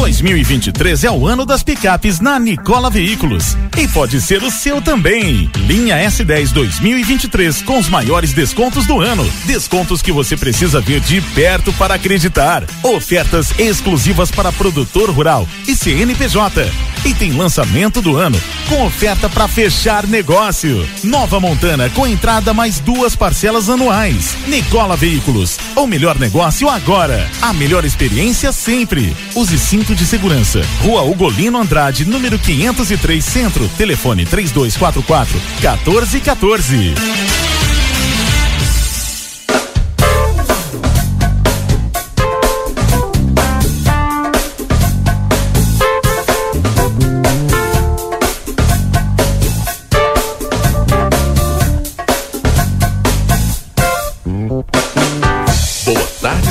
[0.00, 5.50] 2023 é o ano das picapes na Nicola Veículos e pode ser o seu também.
[5.58, 9.30] Linha S10 2023 com os maiores descontos do ano.
[9.44, 12.64] Descontos que você precisa ver de perto para acreditar.
[12.82, 16.72] Ofertas exclusivas para produtor rural e CNPJ.
[17.04, 20.86] E tem lançamento do ano com oferta para fechar negócio.
[21.02, 24.36] Nova Montana com entrada mais duas parcelas anuais.
[24.46, 27.28] Nicola Veículos, o melhor negócio agora.
[27.40, 29.16] A melhor experiência sempre.
[29.34, 30.60] Use cinto de segurança.
[30.82, 33.68] Rua Ugolino Andrade, número 503 Centro.
[33.76, 36.94] Telefone 3244 1414.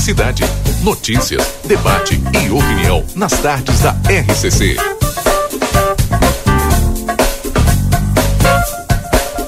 [0.09, 0.43] Cidade.
[0.81, 4.75] Notícias, debate e opinião nas tardes da RCC.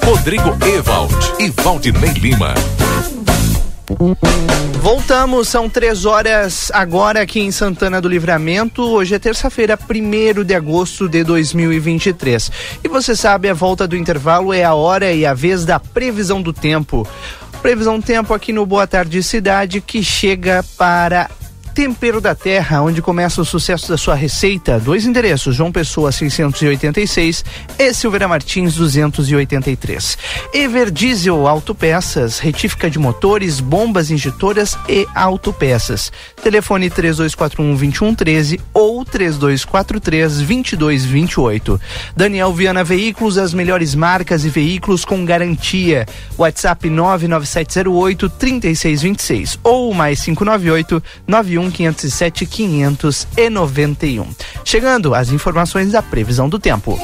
[0.04, 2.54] Rodrigo Ewald e Valdinei Lima.
[4.80, 8.82] Voltamos, são três horas agora aqui em Santana do Livramento.
[8.82, 12.52] Hoje é terça-feira, 1 de agosto de 2023.
[12.84, 16.40] E você sabe, a volta do intervalo é a hora e a vez da previsão
[16.40, 17.06] do tempo.
[17.62, 21.30] Previsão tempo aqui no Boa Tarde Cidade que chega para
[21.74, 24.78] Tempero da Terra, onde começa o sucesso da sua receita.
[24.78, 27.42] Dois endereços: João Pessoa 686
[27.78, 30.18] e Silveira Martins 283.
[30.52, 36.12] Ever Diesel Autopeças, retífica de motores, bombas injetoras e autopeças.
[36.42, 41.80] Telefone 3241 2113 ou 3243 2228.
[42.14, 46.06] Daniel Viana Veículos, as melhores marcas e veículos com garantia.
[46.36, 54.28] WhatsApp 99708 3626 ou mais 598 91 507 591.
[54.64, 56.98] Chegando as informações da previsão do tempo.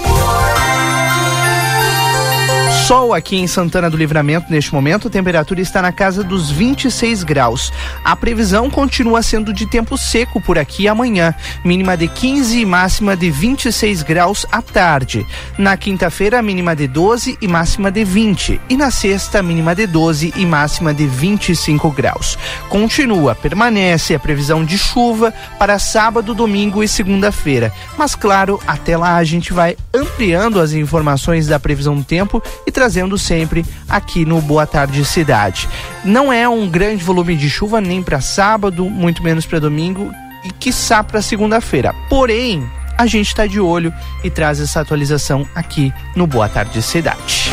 [2.89, 7.23] Sol aqui em Santana do Livramento neste momento, a temperatura está na casa dos 26
[7.23, 7.71] graus.
[8.03, 13.15] A previsão continua sendo de tempo seco por aqui amanhã, mínima de 15 e máxima
[13.15, 15.27] de 26 graus à tarde.
[15.59, 18.59] Na quinta-feira, mínima de 12 e máxima de 20.
[18.71, 22.39] E na sexta, mínima de 12 e máxima de 25 graus.
[22.71, 27.71] Continua, permanece a previsão de chuva para sábado, domingo e segunda-feira.
[27.99, 32.78] Mas claro, até lá a gente vai ampliando as informações da previsão do tempo e
[32.79, 35.69] trazendo sempre aqui no Boa Tarde Cidade.
[36.05, 40.13] Não é um grande volume de chuva nem para sábado, muito menos para domingo
[40.45, 41.93] e quiçá para segunda-feira.
[42.09, 42.65] Porém,
[42.97, 47.51] a gente está de olho e traz essa atualização aqui no Boa Tarde Cidade.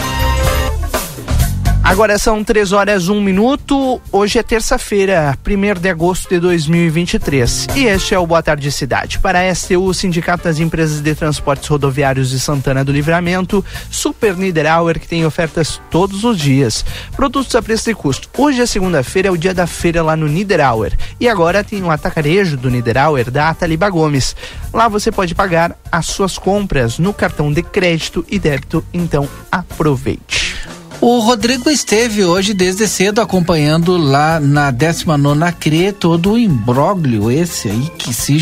[1.86, 4.02] Agora são três horas um minuto.
[4.12, 7.68] Hoje é terça-feira, 1 de agosto de 2023.
[7.76, 9.20] E este é o Boa Tarde Cidade.
[9.20, 15.00] Para a STU, Sindicato das Empresas de Transportes Rodoviários de Santana do Livramento, Super Niederauer,
[15.00, 16.84] que tem ofertas todos os dias.
[17.16, 18.28] Produtos a preço de custo.
[18.36, 20.92] Hoje é segunda-feira, é o dia da feira lá no Niederauer.
[21.20, 24.36] E agora tem o um atacarejo do Niederauer da Ataliba Gomes.
[24.74, 28.84] Lá você pode pagar as suas compras no cartão de crédito e débito.
[28.92, 30.56] Então aproveite.
[31.02, 37.70] O Rodrigo esteve hoje desde cedo acompanhando lá na 19 CRE todo o imbróglio esse
[37.70, 38.38] aí que, se,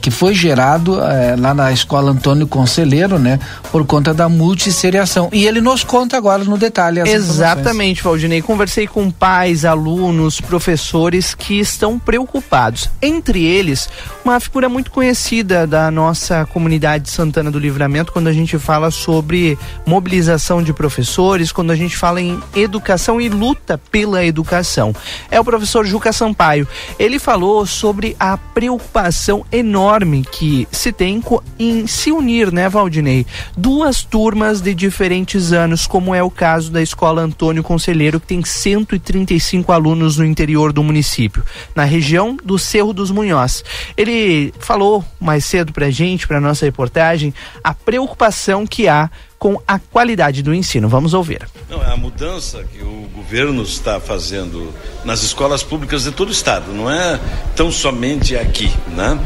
[0.00, 3.38] que foi gerado eh, lá na escola Antônio Conselheiro, né?
[3.70, 5.28] Por conta da multisseriação.
[5.32, 7.00] E ele nos conta agora no detalhe.
[7.00, 8.40] Exatamente, Valdinei.
[8.40, 12.88] Conversei com pais, alunos, professores que estão preocupados.
[13.02, 13.88] Entre eles,
[14.26, 18.90] uma figura muito conhecida da nossa comunidade de Santana do Livramento, quando a gente fala
[18.90, 24.92] sobre mobilização de professores, quando a gente fala em educação e luta pela educação.
[25.30, 26.66] É o professor Juca Sampaio.
[26.98, 31.22] Ele falou sobre a preocupação enorme que se tem
[31.56, 33.24] em se unir, né, Valdinei?
[33.56, 38.44] Duas turmas de diferentes anos, como é o caso da Escola Antônio Conselheiro, que tem
[38.44, 41.44] 135 alunos no interior do município,
[41.76, 43.62] na região do Cerro dos Munhós.
[43.96, 44.15] Ele
[44.58, 50.42] falou mais cedo pra gente, pra nossa reportagem, a preocupação que há com a qualidade
[50.42, 50.88] do ensino.
[50.88, 51.46] Vamos ouvir.
[51.68, 54.72] Não, é a mudança que o governo está fazendo
[55.04, 57.20] nas escolas públicas de todo o estado, não é
[57.54, 59.18] tão somente aqui, né?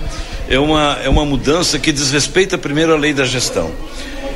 [0.49, 3.71] É uma, é uma mudança que desrespeita primeiro a lei da gestão.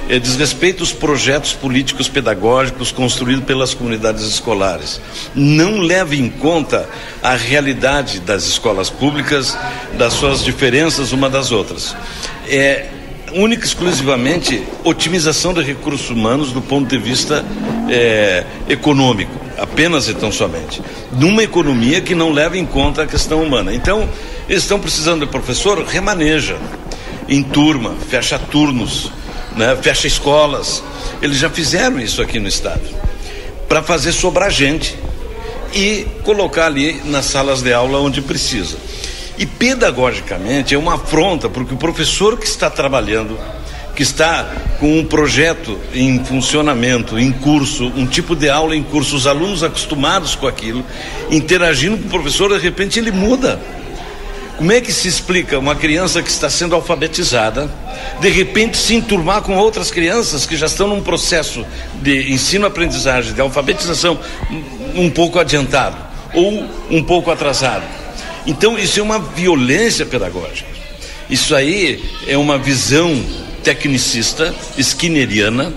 [0.09, 5.01] É, desrespeita os projetos políticos pedagógicos construídos pelas comunidades escolares.
[5.35, 6.89] Não leva em conta
[7.23, 9.57] a realidade das escolas públicas,
[9.97, 11.97] das suas diferenças uma das outras.
[12.47, 12.87] É,
[13.35, 17.45] única e exclusivamente otimização de recursos humanos do ponto de vista
[17.91, 20.81] é, econômico, apenas e tão somente.
[21.13, 23.75] Numa economia que não leva em conta a questão humana.
[23.75, 24.09] Então,
[24.49, 26.57] eles estão precisando de professor, remaneja
[27.29, 29.11] em turma, fecha turnos,
[29.57, 30.83] né, fecha escolas.
[31.23, 32.83] Eles já fizeram isso aqui no estado
[33.69, 34.95] para fazer sobrar gente
[35.73, 38.77] e colocar ali nas salas de aula onde precisa.
[39.37, 43.37] E pedagogicamente é uma afronta, porque o professor que está trabalhando,
[43.97, 49.17] que está com um projeto em funcionamento, em curso, um tipo de aula em curso,
[49.17, 50.85] os alunos acostumados com aquilo,
[51.31, 53.61] interagindo com o professor, de repente ele muda.
[54.57, 57.69] Como é que se explica uma criança que está sendo alfabetizada,
[58.21, 61.67] de repente se enturmar com outras crianças que já estão num processo
[62.01, 64.19] de ensino-aprendizagem, de alfabetização
[64.95, 65.97] um pouco adiantado
[66.33, 67.85] ou um pouco atrasado?
[68.47, 70.69] Então, isso é uma violência pedagógica.
[71.29, 73.25] Isso aí é uma visão
[73.63, 75.73] tecnicista, skinneriana,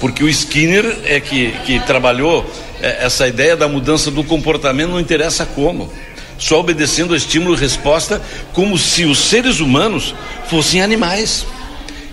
[0.00, 2.44] porque o Skinner é que, que trabalhou
[2.82, 5.90] é, essa ideia da mudança do comportamento, não interessa como.
[6.38, 8.22] Só obedecendo a estímulo e resposta,
[8.52, 10.14] como se os seres humanos
[10.48, 11.44] fossem animais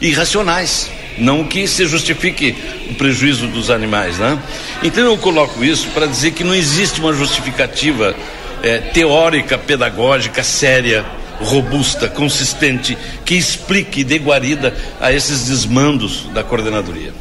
[0.02, 0.90] irracionais.
[1.18, 2.56] Não que se justifique
[2.90, 4.38] o prejuízo dos animais, né?
[4.84, 8.14] Então eu coloco isso para dizer que não existe uma justificativa
[8.62, 11.06] é, teórica, pedagógica, séria,
[11.40, 17.14] robusta, consistente, que explique de guarida a esses desmandos da coordenadoria.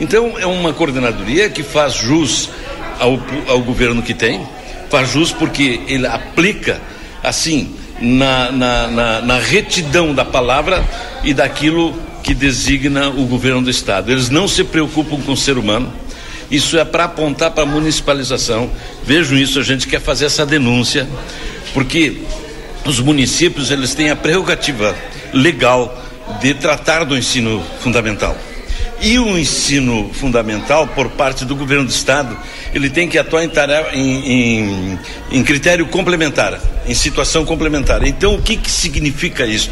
[0.00, 2.50] Então, é uma coordenadoria que faz jus
[2.98, 4.46] ao, ao governo que tem,
[4.90, 6.80] faz jus porque ele aplica,
[7.22, 10.84] assim, na, na, na, na retidão da palavra
[11.24, 14.10] e daquilo que designa o governo do Estado.
[14.10, 15.92] Eles não se preocupam com o ser humano.
[16.50, 18.70] Isso é para apontar para a municipalização.
[19.04, 21.08] Vejam isso, a gente quer fazer essa denúncia,
[21.74, 22.22] porque
[22.84, 24.94] os municípios eles têm a prerrogativa
[25.32, 26.02] legal
[26.40, 28.36] de tratar do ensino fundamental.
[29.00, 32.36] E o ensino fundamental, por parte do governo do Estado,
[32.72, 34.98] ele tem que atuar em, tarefa, em, em,
[35.32, 38.02] em critério complementar, em situação complementar.
[38.04, 39.70] Então, o que, que significa isso?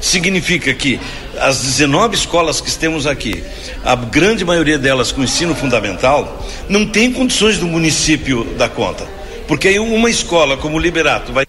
[0.00, 0.98] Significa que
[1.38, 3.44] as 19 escolas que temos aqui,
[3.84, 9.06] a grande maioria delas com ensino fundamental, não tem condições do município dar conta.
[9.46, 11.44] Porque aí uma escola como o Liberato vai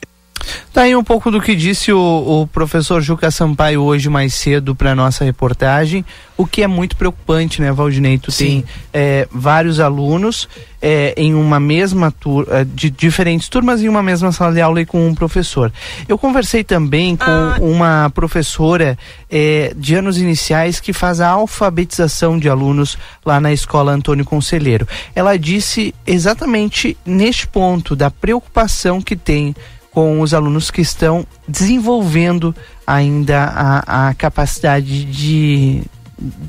[0.73, 1.99] Tá aí um pouco do que disse o,
[2.41, 6.03] o professor Juca Sampaio hoje mais cedo para nossa reportagem,
[6.35, 8.17] o que é muito preocupante, né, Valdinei?
[8.17, 8.45] Tu Sim.
[8.45, 10.49] tem é, vários alunos
[10.81, 14.81] é, em uma mesma turma, é, de diferentes turmas em uma mesma sala de aula
[14.81, 15.71] e com um professor.
[16.09, 17.57] Eu conversei também com ah.
[17.61, 18.97] uma professora
[19.29, 24.87] é, de anos iniciais que faz a alfabetização de alunos lá na escola Antônio Conselheiro.
[25.15, 29.55] Ela disse exatamente neste ponto da preocupação que tem
[29.93, 35.83] com os alunos que estão desenvolvendo ainda a, a capacidade de,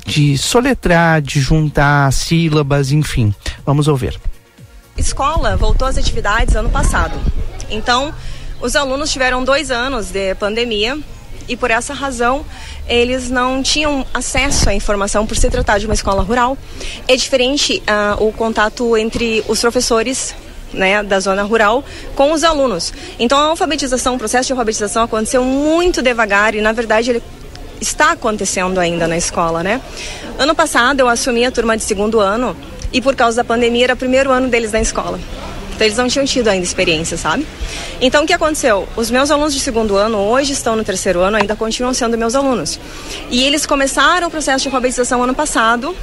[0.05, 3.33] de soletrar, de juntar sílabas, enfim.
[3.65, 4.19] Vamos ouvir.
[4.97, 7.19] Escola voltou às atividades ano passado.
[7.69, 8.13] Então,
[8.59, 10.97] os alunos tiveram dois anos de pandemia
[11.47, 12.43] e por essa razão
[12.87, 16.57] eles não tinham acesso à informação por se tratar de uma escola rural.
[17.07, 20.33] É diferente uh, o contato entre os professores
[20.73, 21.83] né, da zona rural
[22.15, 22.93] com os alunos.
[23.19, 27.23] Então a alfabetização, o processo de alfabetização aconteceu muito devagar e na verdade ele
[27.79, 29.81] está acontecendo ainda na escola, né?
[30.37, 32.55] Ano passado eu assumi a turma de segundo ano
[32.91, 35.19] e por causa da pandemia era o primeiro ano deles na escola.
[35.75, 37.45] Então eles não tinham tido ainda experiência, sabe?
[37.99, 38.87] Então o que aconteceu?
[38.95, 42.33] Os meus alunos de segundo ano hoje estão no terceiro ano, ainda continuam sendo meus
[42.33, 42.79] alunos.
[43.29, 45.93] E eles começaram o processo de alfabetização ano passado,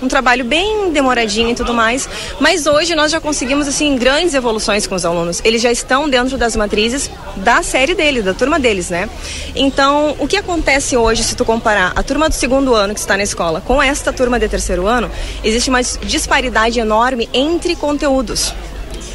[0.00, 2.08] um trabalho bem demoradinho e tudo mais,
[2.40, 5.42] mas hoje nós já conseguimos assim grandes evoluções com os alunos.
[5.44, 9.08] Eles já estão dentro das matrizes da série deles, da turma deles, né?
[9.54, 13.16] Então, o que acontece hoje se tu comparar a turma do segundo ano que está
[13.16, 15.10] na escola com esta turma de terceiro ano,
[15.44, 18.54] existe uma disparidade enorme entre conteúdos.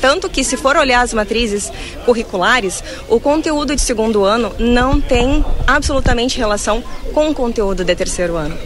[0.04, 1.72] Tanto que, se for olhar as matrizes
[2.04, 8.36] curriculares, o conteúdo de segundo ano não tem absolutamente relação com o conteúdo de terceiro
[8.36, 8.58] ano.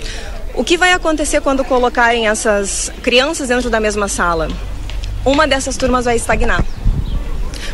[0.55, 4.47] O que vai acontecer quando colocarem essas crianças dentro da mesma sala?
[5.23, 6.65] Uma dessas turmas vai estagnar.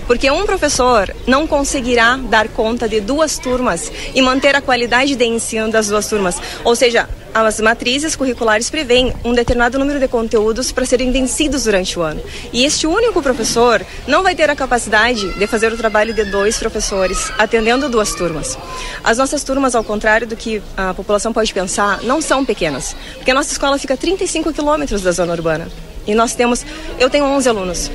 [0.07, 5.25] Porque um professor não conseguirá dar conta de duas turmas e manter a qualidade de
[5.25, 6.41] ensino das duas turmas.
[6.63, 11.97] Ou seja, as matrizes curriculares prevêem um determinado número de conteúdos para serem vencidos durante
[11.97, 12.21] o ano.
[12.51, 16.57] E este único professor não vai ter a capacidade de fazer o trabalho de dois
[16.57, 18.57] professores, atendendo duas turmas.
[19.03, 23.31] As nossas turmas, ao contrário do que a população pode pensar, não são pequenas, porque
[23.31, 25.67] a nossa escola fica a 35 quilômetros da zona urbana.
[26.05, 26.63] E nós temos,
[26.99, 27.91] eu tenho 11 alunos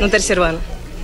[0.00, 0.60] no terceiro ano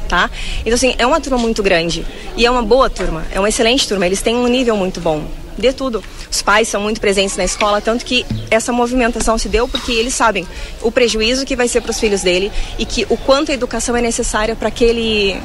[0.07, 0.31] tá?
[0.61, 2.07] Então, assim, é uma turma muito grande.
[2.37, 4.07] E é uma boa turma, é uma excelente turma.
[4.07, 5.25] Eles têm um nível muito bom.
[5.59, 6.05] De tudo.
[6.31, 10.15] Os pais são muito presentes na escola, tanto que essa movimentação se deu porque eles
[10.15, 10.47] sabem
[10.83, 13.97] o prejuízo que vai ser para os filhos dele e que o quanto a educação
[13.97, 15.41] é necessária para aquele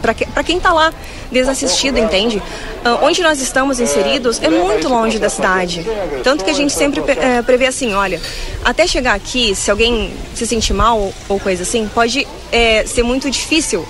[0.00, 0.92] para que, quem está lá
[1.30, 2.38] desassistido, entende?
[2.38, 5.84] Uh, onde nós estamos inseridos é muito longe da cidade.
[6.22, 7.04] Tanto que a gente sempre uh,
[7.44, 8.20] prevê assim, olha,
[8.64, 13.30] até chegar aqui, se alguém se sentir mal ou coisa assim, pode uh, ser muito
[13.30, 13.86] difícil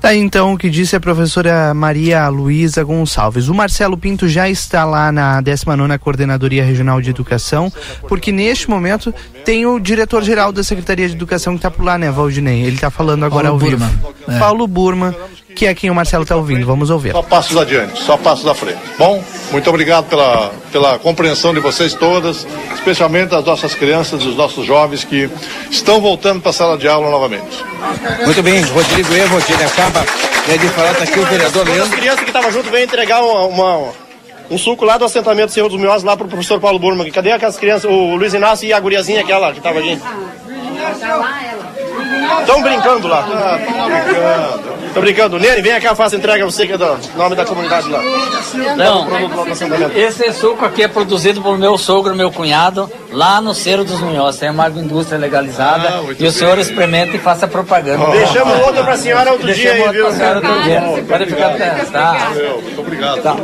[0.00, 3.48] Tá aí então o que disse a professora Maria Luísa Gonçalves.
[3.48, 7.72] O Marcelo Pinto já está lá na 19 Coordenadoria Regional de Educação,
[8.08, 9.12] porque neste momento
[9.44, 12.62] tem o diretor-geral da Secretaria de Educação que está por lá, né, Valdinei?
[12.62, 13.86] Ele está falando agora Paulo ao Burma.
[13.88, 14.14] vivo.
[14.28, 14.38] É.
[14.38, 15.16] Paulo Burma,
[15.56, 16.66] que é quem o Marcelo está ouvindo.
[16.66, 17.12] Vamos ouvir.
[17.12, 18.78] Só passos adiante, só passos à frente.
[18.98, 24.66] Bom, muito obrigado pela, pela compreensão de vocês todas, especialmente das nossas crianças, dos nossos
[24.66, 25.30] jovens que
[25.70, 27.64] estão voltando para a sala de aula novamente.
[28.24, 30.04] Muito bem, Rodrigo Evo, ele acaba
[30.46, 31.84] de falar, está aqui o vereador Leandro.
[31.84, 33.92] As crianças que estavam junto veio entregar uma, uma,
[34.50, 37.08] um suco lá do assentamento Senhor dos Minhos lá para o professor Paulo Burma.
[37.10, 39.98] Cadê aquelas crianças, o Luiz Inácio e a guriazinha aquela que estava aqui?
[42.40, 43.26] Estão brincando lá.
[43.32, 44.76] Ah, brincando.
[44.94, 45.38] Tô brincando.
[45.38, 48.00] Nene, vem cá, faça entrega você que é do nome da comunidade lá.
[48.76, 49.06] Não,
[49.94, 54.38] esse suco aqui é produzido pelo meu sogro, meu cunhado, lá no Cerro dos Munhoz.
[54.38, 56.00] Tem uma agroindústria legalizada.
[56.00, 58.06] Ah, e o senhor experimenta e faça propaganda.
[58.08, 58.12] Oh.
[58.12, 60.10] Deixamos outra a senhora outro dia aí, viu?
[60.12, 60.82] Senhora outro dia.
[61.06, 61.70] Pode ficar até.
[61.92, 62.32] Tá.
[62.62, 63.22] Muito obrigado.
[63.22, 63.36] Tá.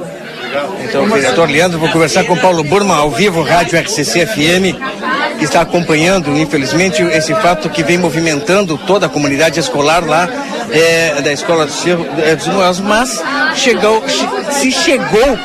[0.85, 4.77] Então, vereador Leandro, vou conversar com Paulo Burma ao vivo, Rádio RCC FM,
[5.39, 10.29] que está acompanhando, infelizmente, esse fato que vem movimentando toda a comunidade escolar lá
[10.71, 11.67] é, da Escola
[12.25, 13.23] é, dos Moelos, mas
[13.55, 14.03] chegou,
[14.51, 15.39] se chegou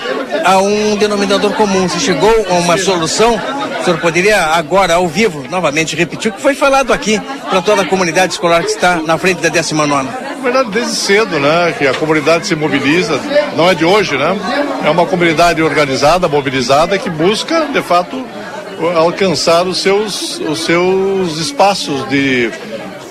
[0.43, 3.39] a um denominador comum, se chegou a uma solução.
[3.79, 7.19] O senhor poderia agora, ao vivo, novamente repetir o que foi falado aqui
[7.49, 10.09] para toda a comunidade escolar que está na frente da 19 Na
[10.43, 13.19] verdade, desde cedo, né, que a comunidade se mobiliza,
[13.55, 14.35] não é de hoje, né?
[14.85, 18.25] É uma comunidade organizada, mobilizada, que busca, de fato,
[18.95, 22.51] alcançar os seus, os seus espaços de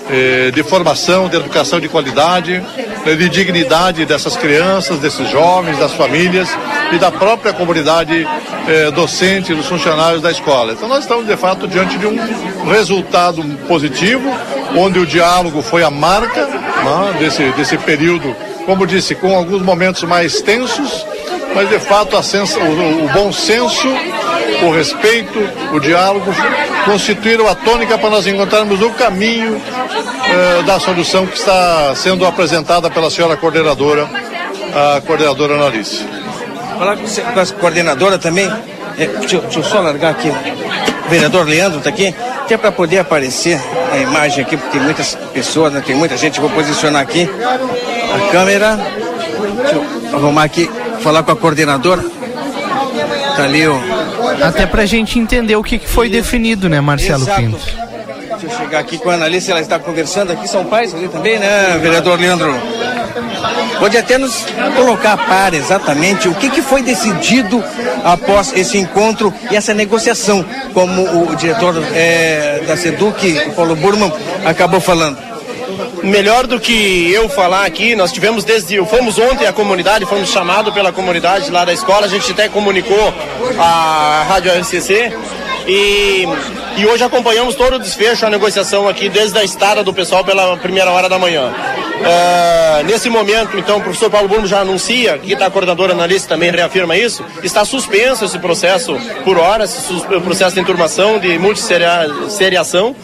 [0.09, 2.63] eh, de formação, de educação de qualidade,
[3.05, 6.49] né, de dignidade dessas crianças, desses jovens, das famílias
[6.91, 8.27] e da própria comunidade
[8.67, 10.73] eh, docente, dos funcionários da escola.
[10.73, 14.29] Então nós estamos de fato diante de um resultado positivo,
[14.75, 18.35] onde o diálogo foi a marca né, desse, desse período,
[18.65, 21.05] como disse, com alguns momentos mais tensos,
[21.55, 23.87] mas de fato senso, o, o bom senso
[24.63, 25.39] o respeito,
[25.73, 26.33] o diálogo,
[26.85, 29.61] constituíram a tônica para nós encontrarmos o caminho
[30.29, 34.09] eh, da solução que está sendo apresentada pela senhora coordenadora,
[34.73, 36.05] a coordenadora Analice.
[36.77, 38.47] Falar com a coordenadora também,
[38.97, 42.13] é, deixa, deixa, eu só largar aqui, o vereador Leandro está aqui,
[42.47, 43.59] que é para poder aparecer
[43.91, 47.29] a imagem aqui, porque tem muitas pessoas, né, tem muita gente, vou posicionar aqui
[48.15, 50.69] a câmera, deixa eu arrumar aqui,
[51.01, 52.03] falar com a coordenadora,
[53.35, 53.96] tá ali o
[54.41, 57.41] até pra gente entender o que, que foi definido, né, Marcelo Exato.
[57.41, 57.59] Pinto?
[58.39, 61.39] Deixa eu chegar aqui com a Analice, ela está conversando aqui, são pais ali também,
[61.39, 62.53] né, vereador Leandro?
[63.79, 67.63] Pode até nos colocar a par exatamente o que, que foi decidido
[68.03, 74.11] após esse encontro e essa negociação, como o diretor é, da SEDUC, o Paulo Burman,
[74.45, 75.26] acabou falando
[76.03, 78.77] melhor do que eu falar aqui, nós tivemos desde.
[78.85, 83.13] Fomos ontem à comunidade, fomos chamados pela comunidade lá da escola, a gente até comunicou
[83.59, 85.11] a Rádio RCC
[85.67, 86.27] e,
[86.77, 90.55] e hoje acompanhamos todo o desfecho, a negociação aqui desde a estada do pessoal pela
[90.57, 91.51] primeira hora da manhã.
[91.97, 96.29] Uh, nesse momento, então, o professor Paulo Bruno já anuncia, que está a coordenadora analista
[96.29, 102.95] também reafirma isso, está suspenso esse processo por horas, o processo de enturmação, de multisseriação,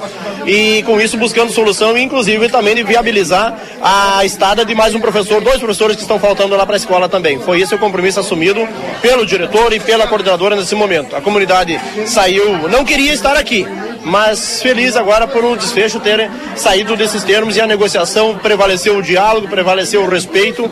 [0.45, 5.41] e com isso buscando solução, inclusive também de viabilizar a estada de mais um professor,
[5.41, 7.39] dois professores que estão faltando lá para a escola também.
[7.39, 8.67] Foi esse o compromisso assumido
[9.01, 11.15] pelo diretor e pela coordenadora nesse momento.
[11.15, 13.62] A comunidade saiu, não queria estar aqui,
[14.03, 19.01] mas feliz agora por o desfecho ter saído desses termos e a negociação prevaleceu o
[19.01, 20.69] diálogo, prevaleceu o respeito,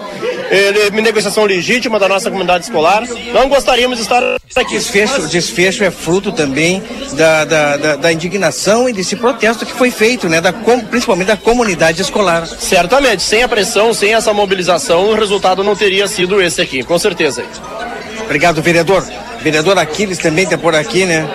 [0.50, 3.04] eh, negociação legítima da nossa comunidade escolar.
[3.34, 4.22] Não gostaríamos de estar
[4.56, 4.74] aqui.
[4.74, 6.84] Desfecho, desfecho é fruto também
[7.14, 11.38] da, da, da, da indignação e desse protesto que foi feito, né, da, principalmente da
[11.38, 12.46] comunidade escolar.
[12.46, 17.00] Certamente, sem a pressão, sem essa mobilização, o resultado não teria sido esse aqui, com
[17.00, 17.44] certeza.
[18.26, 19.06] Obrigado, vereador.
[19.42, 21.28] Vereador Aquiles também está por aqui, né?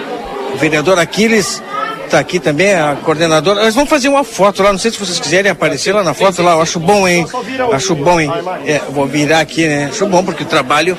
[0.55, 1.63] O vereador Aquiles
[2.09, 3.65] Tá aqui também a coordenadora.
[3.65, 6.43] Nós vamos fazer uma foto lá, não sei se vocês quiserem aparecer lá na foto
[6.43, 7.27] lá, eu acho bom, hein?
[7.73, 8.31] Acho bom, hein?
[8.65, 9.87] É, vou virar aqui, né?
[9.91, 10.97] Acho bom porque o trabalho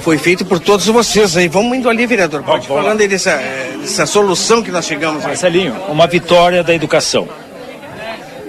[0.00, 1.48] foi feito por todos vocês aí.
[1.48, 2.42] Vamos indo ali, vereador.
[2.42, 5.24] Pode falando aí dessa, é, dessa solução que nós chegamos.
[5.24, 7.26] Marcelinho, uma vitória da educação.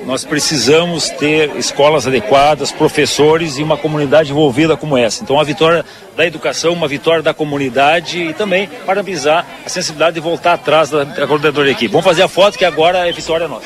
[0.08, 5.22] Nós precisamos ter escolas adequadas, professores e uma comunidade envolvida como essa.
[5.22, 5.84] Então, a vitória
[6.16, 11.04] da educação, uma vitória da comunidade e também parabenizar a sensibilidade de voltar atrás da,
[11.04, 11.90] da coordenadora aqui.
[11.90, 13.66] Vamos fazer a foto que agora é vitória nossa.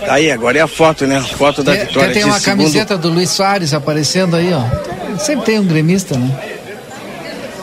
[0.00, 1.18] Tá aí, agora é a foto, né?
[1.18, 2.14] A foto da tem, vitória.
[2.14, 2.56] Tem uma segundo...
[2.56, 5.18] camiseta do Luiz Soares aparecendo aí, ó.
[5.18, 6.30] Sempre tem um gremista, né?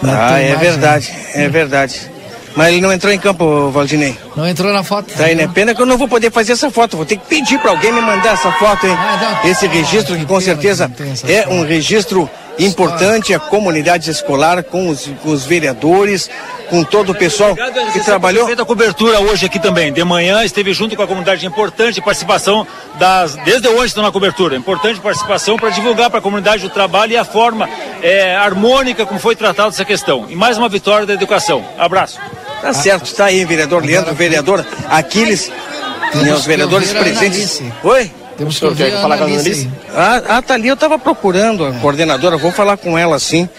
[0.03, 1.45] Na ah, é imagem, verdade, né?
[1.45, 2.13] é verdade.
[2.55, 4.15] Mas ele não entrou em campo, Valdinei.
[4.35, 5.13] Não entrou na foto.
[5.13, 5.47] Tá aí, né?
[5.53, 6.97] Pena que eu não vou poder fazer essa foto.
[6.97, 8.95] Vou ter que pedir para alguém me mandar essa foto, hein?
[8.97, 10.91] Ah, não, Esse registro que com certeza
[11.27, 16.29] é um registro importante, a comunidade escolar, com os, com os vereadores,
[16.69, 17.55] com todo o pessoal
[17.91, 18.45] que trabalhou.
[18.45, 19.91] Feita a cobertura hoje aqui também.
[19.91, 21.45] De manhã esteve junto com a comunidade.
[21.45, 22.65] Importante participação
[22.99, 23.35] das.
[23.37, 24.55] Desde hoje estão na cobertura.
[24.55, 27.69] Importante participação para divulgar para a comunidade o trabalho e a forma
[28.01, 30.25] é, harmônica como foi tratada essa questão.
[30.29, 31.63] E mais uma vitória da educação.
[31.77, 32.19] Abraço.
[32.63, 35.51] Tá certo, está aí, vereador Leandro, vereador Aquiles,
[36.15, 37.61] né, os vereadores presentes.
[37.83, 38.09] Oi?
[38.37, 39.69] Temos que ouvir falar com a Annalise.
[39.93, 43.49] Ah, ah, tá ali, eu estava procurando a coordenadora, vou falar com ela sim.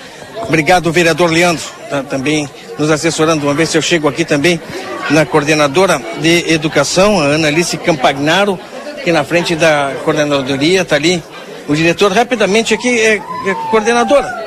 [0.49, 2.49] Obrigado, vereador Leandro, tá, também
[2.79, 3.43] nos assessorando.
[3.43, 4.59] Vamos ver se eu chego aqui também
[5.11, 8.59] na coordenadora de educação, a Annalise Campagnaro,
[8.97, 11.23] aqui na frente da coordenadoria, tá ali.
[11.69, 14.44] O diretor, rapidamente aqui, é, é coordenadora.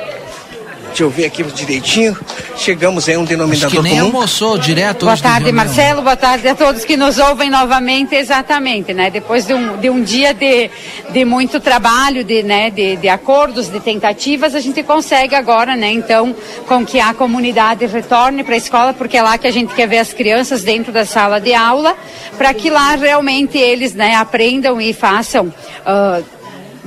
[0.88, 2.16] Deixa eu ver aqui direitinho.
[2.56, 4.06] Chegamos a um denominador Acho que nem comum.
[4.16, 5.52] almoçou direto Boa tarde.
[5.52, 6.02] Marcelo.
[6.02, 8.14] Boa tarde a todos que nos ouvem novamente.
[8.16, 9.10] Exatamente, né?
[9.10, 10.68] Depois de um, de um dia de,
[11.10, 15.92] de muito trabalho, de, né, de, de acordos, de tentativas, a gente consegue agora, né?
[15.92, 16.34] Então,
[16.66, 19.86] com que a comunidade retorne para a escola, porque é lá que a gente quer
[19.86, 21.96] ver as crianças dentro da sala de aula,
[22.36, 25.52] para que lá realmente eles, né, aprendam e façam.
[25.86, 26.20] ah,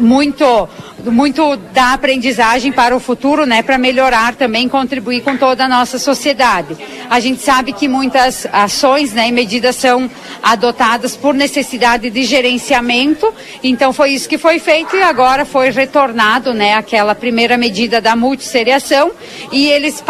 [0.01, 0.67] muito
[1.09, 5.97] muito da aprendizagem para o futuro, né, para melhorar também, contribuir com toda a nossa
[5.97, 6.77] sociedade.
[7.09, 10.09] A gente sabe que muitas ações, né, e medidas são
[10.43, 13.33] adotadas por necessidade de gerenciamento,
[13.63, 18.15] então foi isso que foi feito e agora foi retornado, né, aquela primeira medida da
[18.15, 19.11] multisseriação
[19.51, 20.03] e eles,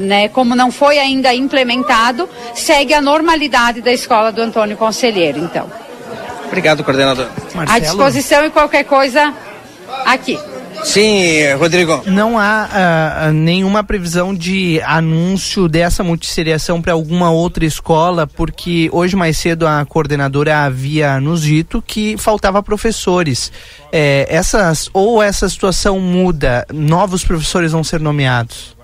[0.00, 5.87] né, como não foi ainda implementado, segue a normalidade da escola do Antônio Conselheiro, então.
[6.48, 7.26] Obrigado, coordenador.
[7.66, 9.32] À disposição e qualquer coisa
[10.04, 10.38] aqui.
[10.84, 12.02] Sim, Rodrigo.
[12.06, 19.16] Não há ah, nenhuma previsão de anúncio dessa multisseriação para alguma outra escola, porque hoje
[19.16, 23.52] mais cedo a coordenadora havia nos dito que faltava professores.
[23.92, 28.77] É, essas ou essa situação muda, novos professores vão ser nomeados?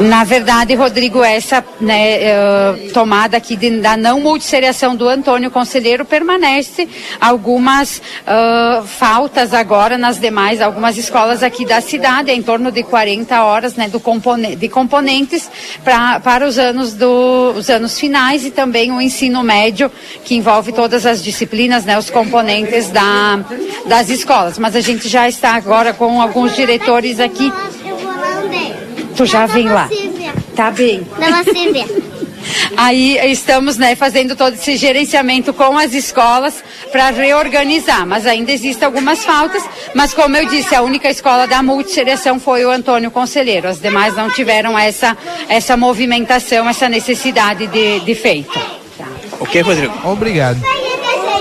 [0.00, 6.04] Na verdade, Rodrigo, essa né, eh, tomada aqui de- da não multisseriação do Antônio Conselheiro
[6.04, 6.88] permanece.
[7.20, 13.42] Algumas ah, faltas agora nas demais, algumas escolas aqui da cidade, em torno de 40
[13.42, 14.02] horas né, do
[14.56, 15.50] de componentes
[15.82, 19.90] pra, para os anos, do, os anos finais e também o ensino médio,
[20.24, 23.40] que envolve todas as disciplinas, né, os componentes da,
[23.86, 24.58] das escolas.
[24.58, 27.50] Mas a gente já está agora com alguns diretores aqui.
[29.16, 29.88] Tu já vem lá.
[30.54, 31.02] Tá bem.
[31.04, 32.16] Pra você ver.
[32.76, 36.62] Aí estamos né, fazendo todo esse gerenciamento com as escolas
[36.92, 39.62] para reorganizar, mas ainda existem algumas faltas.
[39.94, 43.68] Mas como eu disse, a única escola da multisseriação foi o Antônio Conselheiro.
[43.68, 45.16] As demais não tiveram essa,
[45.48, 48.58] essa movimentação, essa necessidade de, de feito.
[49.40, 49.94] Ok, Rodrigo?
[50.04, 50.60] Obrigado.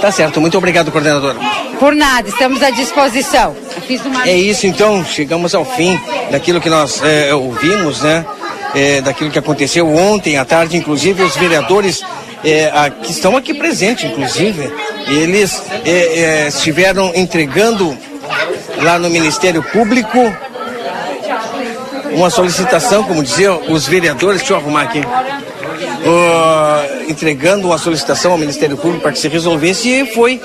[0.01, 1.35] Tá certo, muito obrigado, coordenador.
[1.79, 3.55] Por nada, estamos à disposição.
[4.05, 4.27] Uma...
[4.27, 5.99] É isso então, chegamos ao fim
[6.31, 8.25] daquilo que nós é, ouvimos, né?
[8.73, 12.01] É, daquilo que aconteceu ontem à tarde, inclusive os vereadores
[12.43, 14.71] é, a- que estão aqui presentes, inclusive,
[15.07, 15.61] eles
[16.47, 17.97] estiveram entregando
[18.81, 20.19] lá no Ministério Público
[22.13, 25.01] uma solicitação, como diziam os vereadores, deixa eu arrumar aqui,
[26.05, 30.39] Ó, entregando uma solicitação ao Ministério Público para que se resolvesse e foi,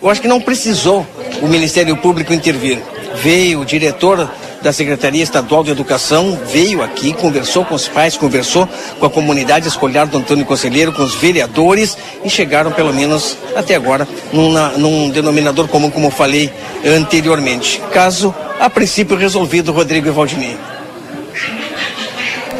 [0.00, 1.06] eu acho que não precisou
[1.42, 2.78] o Ministério Público intervir.
[3.16, 4.30] Veio o diretor
[4.62, 9.66] da Secretaria Estadual de Educação, veio aqui, conversou com os pais, conversou com a comunidade
[9.66, 14.68] escolar do Antônio Conselheiro, com os vereadores e chegaram, pelo menos até agora, num, na-
[14.72, 16.52] num denominador comum, como falei
[16.84, 17.80] anteriormente.
[17.92, 20.56] Caso, a princípio, resolvido, Rodrigo e Valdinei.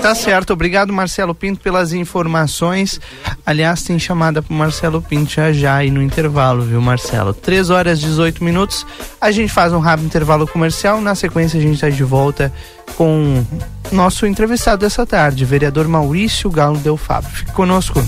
[0.03, 2.99] Tá certo, obrigado Marcelo Pinto pelas informações.
[3.45, 7.35] Aliás, tem chamada pro Marcelo Pinto já já aí no intervalo, viu, Marcelo?
[7.35, 8.87] 3 horas e 18 minutos.
[9.21, 11.01] A gente faz um rápido intervalo comercial.
[11.03, 12.53] Na sequência, a gente tá de volta
[12.97, 13.45] com
[13.93, 17.31] nosso entrevistado dessa tarde, vereador Maurício Galo Del Fábio.
[17.31, 18.03] Fique conosco.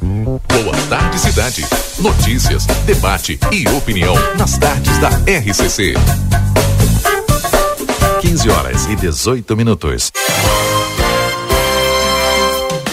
[0.00, 1.66] Boa tarde, cidade.
[1.98, 5.94] Notícias, debate e opinião nas tardes da RCC.
[8.20, 10.12] 15 horas e 18 minutos.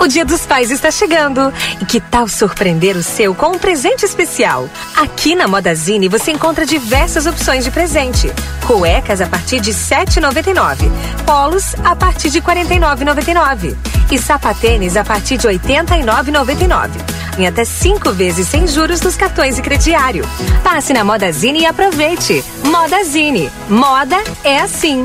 [0.00, 1.52] O Dia dos Pais está chegando.
[1.78, 4.66] E que tal surpreender o seu com um presente especial?
[4.96, 8.32] Aqui na Modazine você encontra diversas opções de presente.
[8.66, 10.90] Cuecas a partir de R$ 7,99.
[11.26, 13.76] Polos a partir de R$ 49,99.
[14.10, 16.88] E sapatênis a partir de R$ 89,99.
[17.38, 20.24] Em até cinco vezes sem juros nos cartões e crediário.
[20.64, 22.42] Passe na Modazine e aproveite.
[22.64, 23.50] Modazine.
[23.68, 25.04] Moda é assim.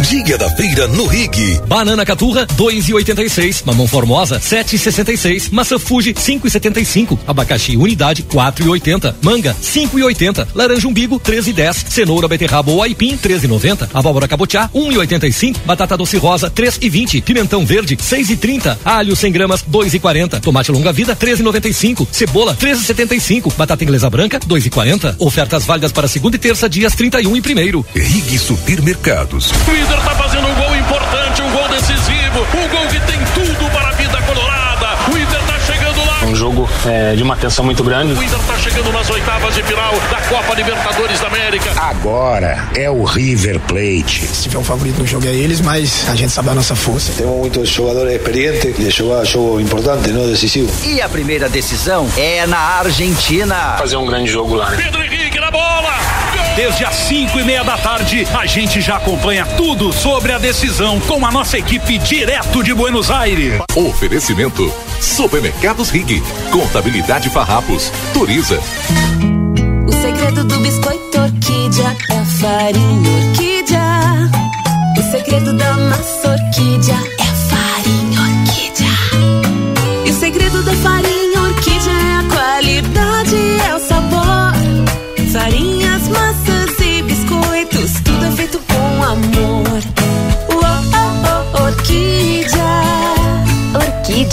[0.00, 1.60] Dia da feira no Rig.
[1.66, 3.62] Banana caturra, 2,86.
[3.64, 5.50] Mamão formosa, 7,66.
[5.50, 7.18] Maçã Fuji, 5,75.
[7.26, 9.14] Abacaxi unidade, 4,80.
[9.22, 10.48] Manga, 5,80.
[10.54, 11.88] Laranja umbigo, 13,10.
[11.88, 13.88] Cenoura, beterraba ou aipim, 13,90.
[13.94, 15.56] Abóbora cabotiá, 1,85.
[15.64, 17.22] Batata doce rosa, 3,20.
[17.22, 18.76] Pimentão verde, 6,30.
[18.84, 20.40] Alho 100 gramas, 2,40.
[20.40, 22.06] Tomate longa vida, 13,95.
[22.10, 23.52] Cebola, 13,75.
[23.56, 25.16] Batata inglesa branca, 2,40.
[25.18, 27.86] Ofertas válidas para segunda e terça, dias 31 e primeiro.
[27.94, 29.50] Rig Supermercados.
[29.84, 33.88] Inter tá fazendo um gol importante, um gol decisivo, um gol que tem tudo para
[33.88, 34.86] a vida colorada.
[35.12, 36.24] O Inter tá chegando lá.
[36.24, 38.14] Um jogo é, de uma tensão muito grande.
[38.14, 41.70] O Inter tá chegando nas oitavas de final da Copa Libertadores da América.
[41.76, 44.26] Agora é o River Plate.
[44.26, 47.12] Se tiver um favorito no jogo é eles, mas a gente sabe a nossa força.
[47.12, 50.72] Temos muitos jogadores experientes de jogar jogo importante, não decisivo.
[50.82, 53.76] E a primeira decisão é na Argentina.
[53.78, 54.70] Fazer um grande jogo lá.
[54.70, 54.78] Né?
[54.82, 56.13] Pedro Henrique na bola.
[56.56, 61.00] Desde as 5 e meia da tarde, a gente já acompanha tudo sobre a decisão
[61.00, 63.60] com a nossa equipe direto de Buenos Aires.
[63.74, 68.60] Oferecimento: Supermercados Rig, Contabilidade Farrapos, Turiza.
[69.88, 74.30] O segredo do biscoito orquídea é a farinha orquídea.
[74.96, 75.63] O segredo da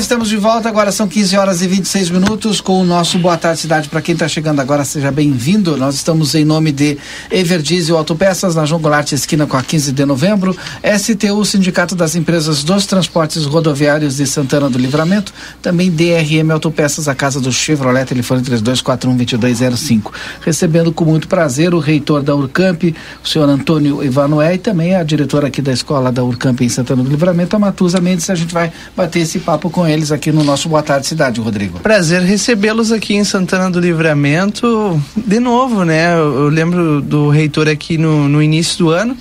[0.00, 0.68] Estamos de volta.
[0.68, 3.88] Agora são 15 horas e 26 minutos com o nosso Boa Tarde Cidade.
[3.88, 5.76] Para quem está chegando agora, seja bem-vindo.
[5.76, 6.98] Nós estamos em nome de
[7.30, 10.54] Everdiesel Autopeças, na João Goulart, esquina com a 15 de novembro.
[10.98, 15.32] STU, Sindicato das Empresas dos Transportes Rodoviários de Santana do Livramento.
[15.62, 20.12] Também DRM Autopeças, a casa do Chevrolet, telefone 3241-2205.
[20.42, 22.82] Recebendo com muito prazer o reitor da Urcamp,
[23.24, 27.02] o senhor Antônio Ivanoé, e também a diretora aqui da escola da Urcamp em Santana
[27.02, 28.28] do Livramento, a Matusa Mendes.
[28.28, 31.80] A gente vai bater esse papo com eles aqui no nosso Boa Tarde Cidade, Rodrigo.
[31.80, 36.14] Prazer recebê-los aqui em Santana do Livramento de novo, né?
[36.14, 39.16] Eu, eu lembro do reitor aqui no, no início do ano,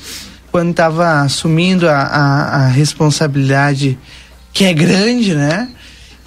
[0.52, 3.98] quando estava assumindo a, a, a responsabilidade
[4.54, 5.68] que é grande, né?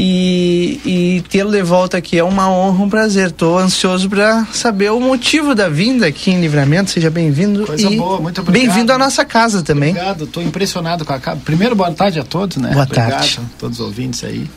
[0.01, 3.31] E, e tê-lo de volta aqui é uma honra, um prazer.
[3.31, 6.91] Estou ansioso para saber o motivo da vinda aqui em Livramento.
[6.91, 7.67] Seja bem-vindo.
[7.67, 8.63] Coisa e boa, muito obrigado.
[8.65, 9.91] Bem-vindo à nossa casa também.
[9.91, 11.41] Obrigado, estou impressionado com a casa.
[11.45, 12.71] Primeiro, boa tarde a todos, né?
[12.71, 13.41] Boa obrigado tarde.
[13.43, 14.49] a todos os ouvintes aí.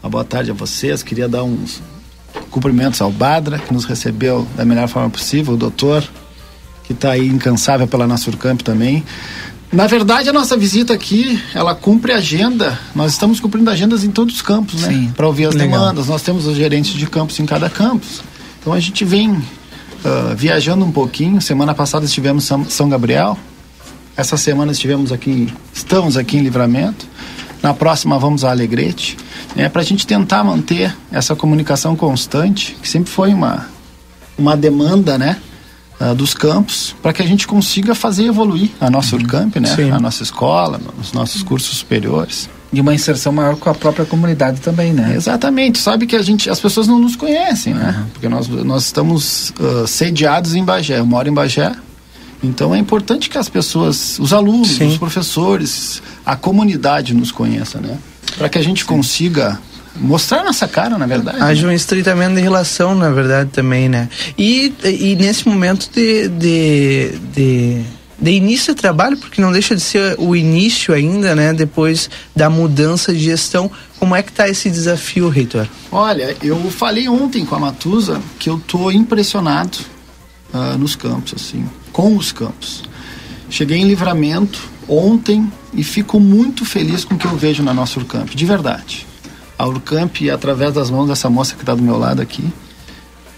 [0.00, 1.02] Uma boa tarde a vocês.
[1.02, 1.82] Queria dar uns
[2.48, 6.04] cumprimentos ao Badra, que nos recebeu da melhor forma possível, o doutor,
[6.84, 9.04] que está aí incansável pela Nassurcamp também.
[9.72, 12.78] Na verdade, a nossa visita aqui, ela cumpre agenda.
[12.94, 15.12] Nós estamos cumprindo agendas em todos os campos, né?
[15.16, 15.80] Para ouvir as legal.
[15.80, 16.06] demandas.
[16.06, 18.22] Nós temos os gerentes de campus em cada campus.
[18.60, 19.42] Então a gente vem
[20.04, 21.40] ah, viajando um pouquinho.
[21.40, 23.36] Semana passada estivemos em São, Gabriel.
[24.16, 27.06] Essa semana estivemos aqui, estamos aqui em Livramento.
[27.60, 29.16] Na próxima vamos a Alegrete,
[29.56, 33.66] né, para a gente tentar manter essa comunicação constante, que sempre foi uma,
[34.38, 35.36] uma demanda, né,
[35.98, 39.90] ah, dos campos, para que a gente consiga fazer evoluir a nossa Urcamp, né, Sim.
[39.90, 42.48] a nossa escola, os nossos cursos superiores.
[42.72, 45.14] E uma inserção maior com a própria comunidade também, né?
[45.14, 48.04] Exatamente, sabe que a gente, as pessoas não nos conhecem, né?
[48.12, 51.72] Porque nós, nós estamos ah, sediados em Bagé, eu moro em Bagé,
[52.42, 57.98] então é importante que as pessoas, os alunos, os professores, a comunidade nos conheça, né?
[58.36, 59.58] Para que a gente consiga
[59.98, 61.40] mostrar nossa cara, na verdade.
[61.40, 64.08] Haja um estreitamento de relação, na verdade, também, né?
[64.36, 67.82] E, e nesse momento de, de, de,
[68.18, 71.52] de início de trabalho, porque não deixa de ser o início ainda, né?
[71.52, 75.66] Depois da mudança de gestão, como é que tá esse desafio, reitor?
[75.90, 79.78] Olha, eu falei ontem com a Matusa que eu tô impressionado
[80.52, 82.82] ah, nos campos, assim, com os campos.
[83.48, 87.98] Cheguei em livramento ontem e fico muito feliz com o que eu vejo na nossa
[87.98, 89.06] Urcamp, de verdade.
[89.58, 92.44] A Urcamp, através das mãos dessa moça que está do meu lado aqui,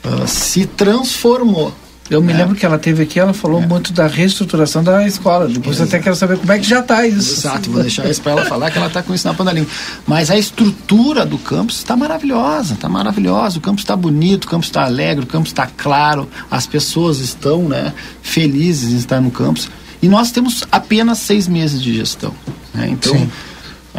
[0.05, 1.73] ah, se transformou.
[2.11, 2.37] Eu me É.
[2.39, 5.47] lembro que ela teve aqui, ela falou muito da reestruturação da escola.
[5.47, 7.35] Depois eu até quero saber como é que já está isso.
[7.41, 9.53] Exato, vou deixar isso para ela falar que ela está com isso na ponta da
[9.53, 9.71] língua.
[10.07, 13.59] Mas a estrutura do campus está maravilhosa, está maravilhosa.
[13.59, 17.69] O campus está bonito, o campus está alegre, o campus está claro, as pessoas estão
[17.69, 17.93] né,
[18.23, 19.69] felizes em estar no campus.
[20.01, 22.33] E nós temos apenas seis meses de gestão.
[22.73, 22.89] né?
[22.91, 23.31] Então, Sim.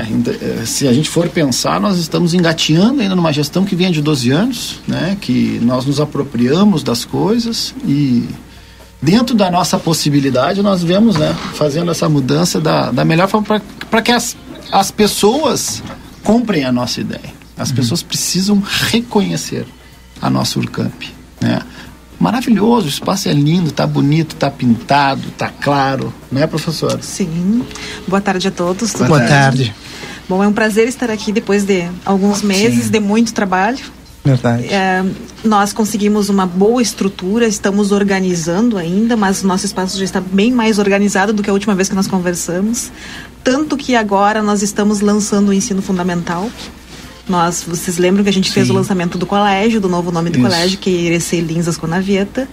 [0.02, 3.91] Ainda, eh, se a gente for pensar, nós estamos engateando ainda numa gestão que vem
[3.91, 8.28] de 12 anos, né, que nós nos apropriamos das coisas e
[9.02, 14.02] dentro da nossa possibilidade nós vemos né, fazendo essa mudança da, da melhor forma para
[14.02, 14.36] que as,
[14.72, 15.82] as pessoas
[16.24, 17.39] comprem a nossa ideia.
[17.58, 19.66] As pessoas precisam reconhecer
[20.22, 21.04] a nossa Urcamp.
[21.41, 21.62] Né?
[22.20, 27.00] Maravilhoso, o espaço é lindo, tá bonito, tá pintado, tá claro, né, professor?
[27.02, 27.66] Sim.
[28.08, 28.91] Boa tarde a todos.
[28.91, 29.28] tudo Boa bem?
[29.30, 29.74] tarde.
[30.30, 32.92] Bom, é um prazer estar aqui depois de alguns meses Sim.
[32.92, 33.80] de muito trabalho.
[34.24, 34.68] Verdade.
[34.68, 35.04] É,
[35.44, 40.52] nós conseguimos uma boa estrutura, estamos organizando ainda, mas o nosso espaço já está bem
[40.52, 42.92] mais organizado do que a última vez que nós conversamos.
[43.44, 46.48] Tanto que agora nós estamos lançando o ensino fundamental.
[47.28, 48.74] Nós, vocês lembram que a gente fez Sim.
[48.74, 50.48] o lançamento do colégio, do novo nome do Isso.
[50.48, 52.48] colégio, que é Irecê Linzas Conavieta.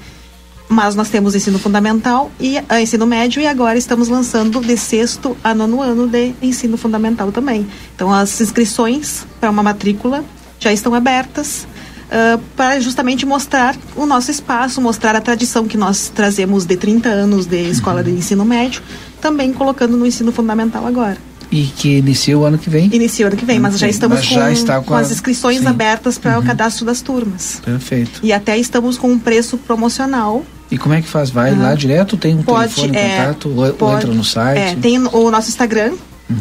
[0.68, 5.36] Mas nós temos ensino fundamental e ah, ensino médio e agora estamos lançando de sexto
[5.44, 7.66] a nono ano de ensino fundamental também.
[7.94, 10.24] Então as inscrições para uma matrícula
[10.58, 11.68] já estão abertas
[12.10, 17.08] ah, para justamente mostrar o nosso espaço, mostrar a tradição que nós trazemos de 30
[17.10, 18.82] anos de escola de ensino médio,
[19.20, 21.16] também colocando no ensino fundamental agora.
[21.48, 22.90] E que inicia o ano que vem.
[22.92, 25.12] Inicia o ano que vem, mas já estamos mas com, já com com a- as
[25.12, 25.66] inscrições sim.
[25.68, 27.62] abertas para o cadastro das turmas.
[27.64, 28.18] Perfeito.
[28.20, 31.30] E até estamos com um preço promocional E como é que faz?
[31.30, 31.62] Vai Aham.
[31.62, 32.16] lá direto?
[32.16, 33.48] Tem um Pode, telefone, é, contato?
[33.56, 34.58] Ou, ou pode- entra no site?
[34.58, 35.92] É, tem o nosso Instagram,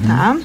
[0.08, 0.36] tá?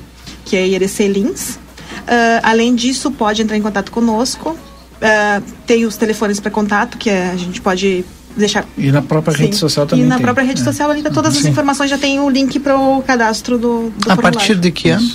[0.44, 1.58] Que é Irecê Lins.
[2.06, 4.56] Ah, além disso, pode entrar em contato conosco.
[5.00, 8.04] Ah, tem os telefones para contato, que a gente pode
[8.36, 8.66] deixar.
[8.76, 9.60] E na própria rede Sim.
[9.60, 10.24] social também E na tem.
[10.24, 10.64] própria rede É.
[10.64, 11.48] social ali tá todas as Sim.
[11.50, 14.38] informações, já tem o link para o cadastro do, do A formulário.
[14.38, 15.10] partir de que ano?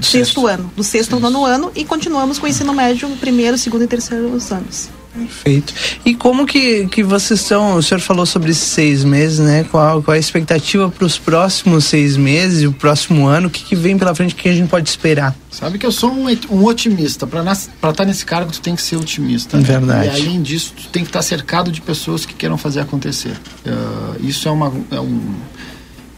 [0.00, 0.70] Sexto ano.
[0.76, 4.26] Do sexto ao nono ano e continuamos com o ensino médio, primeiro, segundo e terceiro
[4.50, 4.88] anos.
[5.14, 5.72] Perfeito.
[6.04, 7.76] E como que, que vocês estão?
[7.76, 9.64] O senhor falou sobre esses seis meses, né?
[9.70, 13.46] Qual, qual a expectativa para os próximos seis meses o próximo ano?
[13.46, 14.34] O que, que vem pela frente?
[14.34, 15.34] O que a gente pode esperar?
[15.50, 17.28] Sabe que eu sou um, um otimista.
[17.28, 19.56] Para estar nesse cargo, tu tem que ser otimista.
[19.58, 20.06] Verdade.
[20.06, 23.38] E além disso, tu tem que estar cercado de pessoas que queiram fazer acontecer.
[23.64, 25.34] Ah, isso é uma é um,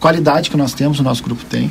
[0.00, 1.70] qualidade que nós temos, o nosso grupo tem.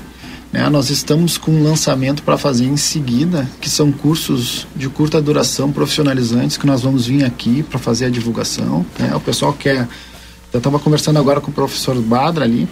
[0.56, 0.70] Né?
[0.70, 5.70] Nós estamos com um lançamento para fazer em seguida, que são cursos de curta duração
[5.70, 8.86] profissionalizantes que nós vamos vir aqui para fazer a divulgação.
[8.97, 9.14] né?
[9.14, 9.86] O pessoal quer.
[10.53, 12.70] Eu estava conversando agora com o professor Badra ali.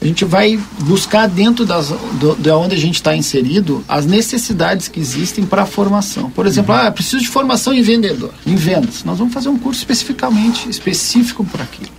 [0.00, 1.88] A gente vai buscar dentro das,
[2.20, 6.28] do, de onde a gente está inserido as necessidades que existem para a formação.
[6.28, 9.04] Por exemplo, ah, eu preciso de formação em vendedor, em vendas.
[9.04, 11.90] Nós vamos fazer um curso especificamente específico por aquilo.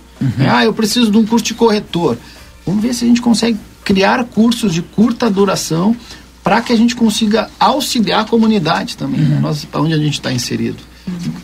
[0.46, 2.18] Ah, eu preciso de um curso de corretor.
[2.66, 3.58] Vamos ver se a gente consegue
[3.88, 5.96] criar cursos de curta duração
[6.44, 9.38] para que a gente consiga auxiliar a comunidade também, né?
[9.40, 10.76] Nós, onde a gente está inserido.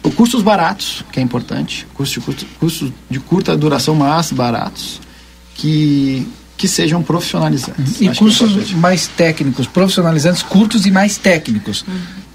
[0.02, 5.00] O Cursos baratos, que é importante, cursos de, curta, cursos de curta duração, mas baratos,
[5.54, 7.98] que, que sejam profissionalizantes.
[8.02, 8.76] E Acho que é cursos importante.
[8.76, 11.82] mais técnicos, profissionalizantes, curtos e mais técnicos.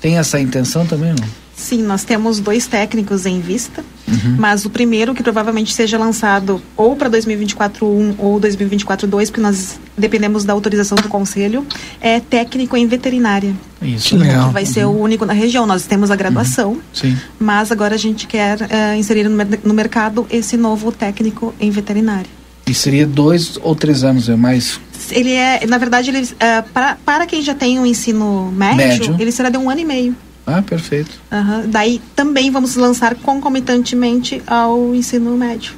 [0.01, 1.27] Tem essa intenção também, não?
[1.59, 4.37] Sim, nós temos dois técnicos em vista, Uhum.
[4.39, 9.41] mas o primeiro que provavelmente seja lançado ou para 2024 1 ou 2024 2, porque
[9.41, 11.63] nós dependemos da autorização do conselho,
[12.01, 13.53] é técnico em veterinária.
[13.81, 14.17] Isso.
[14.17, 15.65] Que vai ser o único na região.
[15.67, 17.15] Nós temos a graduação, Sim.
[17.37, 22.25] mas agora a gente quer eh, inserir no, no mercado esse novo técnico em veterinária.
[22.65, 24.79] E seria dois ou três anos, é mais.
[25.11, 29.15] Ele é, na verdade, ele, eh, para, para quem já tem o ensino médio, Médio.
[29.19, 30.15] ele será de um ano e meio.
[30.49, 31.11] Ah, perfeito.
[31.31, 31.63] Aham.
[31.67, 35.73] Daí também vamos lançar concomitantemente ao ensino médio.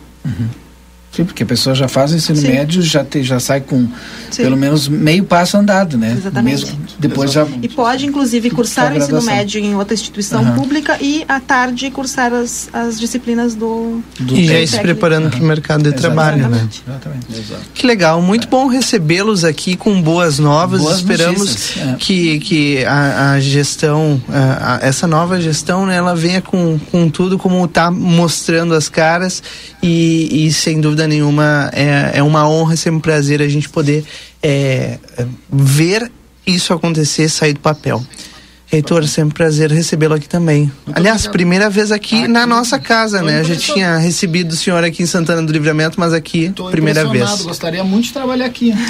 [1.12, 2.48] Sim, porque a pessoa já faz o ensino Sim.
[2.48, 3.86] médio, já, te, já sai com
[4.30, 4.44] Sim.
[4.44, 6.16] pelo menos meio passo andado, né?
[6.18, 6.62] Exatamente.
[6.66, 7.46] Mesmo depois já.
[7.62, 10.56] E pode, inclusive, cursar o ensino médio em outra instituição Aham.
[10.56, 14.02] pública e, à tarde, cursar as, as disciplinas do.
[14.32, 16.66] e já ir se preparando para o mercado de trabalho, né?
[16.88, 17.26] Exatamente.
[17.74, 20.80] Que legal, muito bom recebê-los aqui com boas novas.
[20.82, 21.96] Boas Esperamos notícias, é.
[22.00, 27.10] que, que a, a gestão, a- a- essa nova gestão, né, ela venha com, com
[27.10, 29.44] tudo como está mostrando as caras
[29.84, 34.04] e, e, sem dúvida nenhuma é, é uma honra, sempre um prazer a gente poder
[34.42, 36.12] é, é, ver
[36.46, 38.04] isso acontecer, sair do papel.
[38.72, 40.72] Reitor, sempre um prazer recebê-lo aqui também.
[40.94, 43.42] Aliás, primeira vez aqui, na nossa casa, né?
[43.42, 47.06] Eu já tinha recebido o senhor aqui em Santana do Livramento, mas aqui, Tô primeira
[47.06, 47.42] vez.
[47.42, 48.74] Gostaria muito de trabalhar aqui.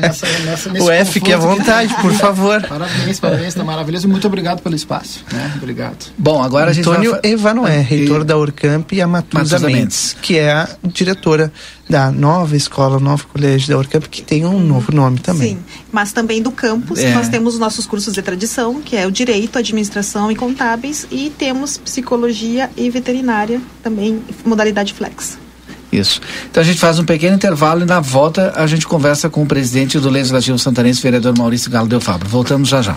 [0.00, 1.58] Nessa, nessa, O F, fique à conforto.
[1.58, 2.60] vontade, por favor.
[2.62, 4.08] Parabéns, parabéns, tá maravilhoso.
[4.08, 5.24] Muito obrigado pelo espaço.
[5.32, 5.52] Né?
[5.56, 6.06] Obrigado.
[6.18, 9.66] Bom, agora a gente Antônio vai Evanoé, E- reitor da Orcamp e a Matusa Matusa
[9.68, 11.52] Mendes, que é a diretora
[11.88, 15.56] da nova escola, nova colégio da Orcamp, que tem um novo nome também.
[15.56, 15.58] Sim,
[15.90, 17.12] mas também do campus, É.
[17.12, 21.30] nós temos os nossos cursos de tradição, que é o direito, administração e contábeis, e
[21.36, 25.38] temos psicologia e veterinária, também modalidade flex.
[25.92, 26.22] Isso.
[26.50, 29.46] Então a gente faz um pequeno intervalo e na volta a gente conversa com o
[29.46, 32.26] presidente do Legislativo Santanense, vereador Maurício Galo Del Fabro.
[32.26, 32.96] Voltamos já já.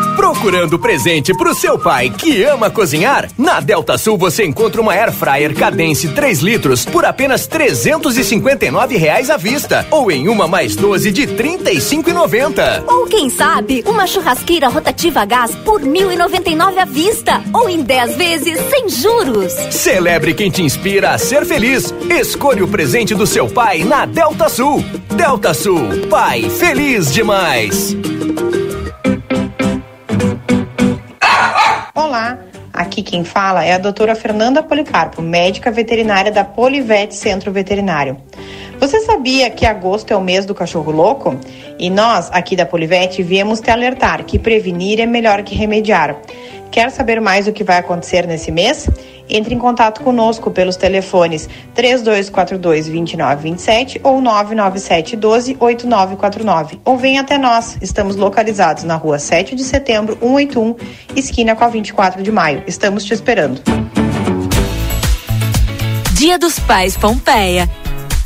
[0.21, 3.27] Procurando presente pro seu pai que ama cozinhar?
[3.35, 9.31] Na Delta Sul você encontra uma Air Fryer Cadence 3 litros por apenas 359 reais
[9.31, 12.83] à vista ou em uma mais 12 de R$ 35,90.
[12.87, 18.15] Ou quem sabe, uma churrasqueira rotativa a gás por 1.099 à vista ou em 10
[18.15, 19.51] vezes sem juros.
[19.71, 21.91] Celebre quem te inspira a ser feliz.
[22.07, 24.85] Escolha o presente do seu pai na Delta Sul.
[25.15, 27.97] Delta Sul, pai feliz demais.
[32.81, 38.17] Aqui quem fala é a doutora Fernanda Policarpo, médica veterinária da Polivete Centro Veterinário.
[38.79, 41.39] Você sabia que agosto é o mês do cachorro louco?
[41.77, 46.17] E nós, aqui da Polivete, viemos te alertar que prevenir é melhor que remediar.
[46.71, 48.89] Quer saber mais o que vai acontecer nesse mês?
[49.31, 56.79] Entre em contato conosco pelos telefones 3242-2927 ou 99712-8949.
[56.83, 57.77] Ou venha até nós.
[57.81, 60.75] Estamos localizados na rua 7 de setembro, 181,
[61.15, 62.61] esquina com a 24 de maio.
[62.67, 63.61] Estamos te esperando.
[66.11, 67.69] Dia dos Pais Pompeia.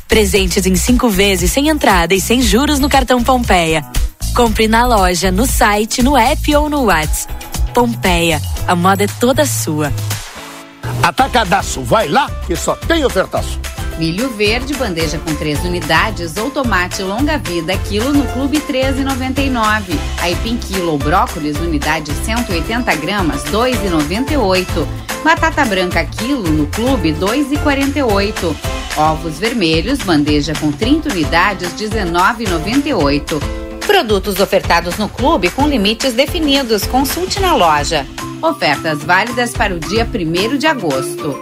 [0.07, 3.85] Presentes em cinco vezes sem entrada e sem juros no cartão Pompeia.
[4.35, 7.31] Compre na loja, no site, no app ou no WhatsApp.
[7.73, 9.93] Pompeia, a moda é toda sua.
[11.03, 13.59] Atacadaço, vai lá que só tem ofertaço.
[13.97, 19.97] Milho verde, bandeja com três unidades ou tomate longa vida, quilo no Clube 13,99.
[20.21, 24.65] Aipim quilo ou brócolis, unidade 180 gramas, 2,98.
[25.23, 28.55] Batata branca quilo no Clube 2,48.
[28.97, 33.64] Ovos vermelhos, bandeja com 30 unidades, 19,98.
[33.85, 36.85] Produtos ofertados no clube com limites definidos.
[36.85, 38.05] Consulte na loja.
[38.41, 41.35] Ofertas válidas para o dia 1 de agosto.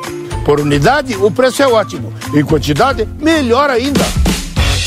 [0.46, 2.14] Por unidade, o preço é ótimo.
[2.34, 4.23] Em quantidade, melhor ainda.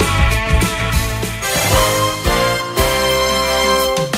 [0.00, 0.37] Yeah.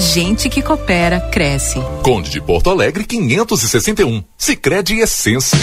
[0.00, 1.78] gente que coopera cresce.
[2.02, 4.24] Conde de Porto Alegre 561.
[4.36, 5.58] Sicredi Essência.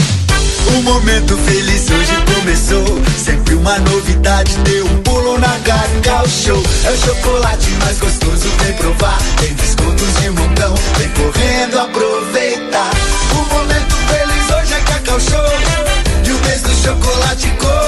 [0.68, 2.86] O momento feliz hoje começou.
[3.18, 6.62] Sempre uma novidade, deu um pulo na Cacau Show.
[6.86, 9.18] É o chocolate mais gostoso, vem provar.
[9.42, 12.92] Tem descontos de montão, vem correndo aproveitar.
[13.32, 16.28] O momento feliz hoje é Cacau Show.
[16.28, 17.87] E o mês do chocolate começou.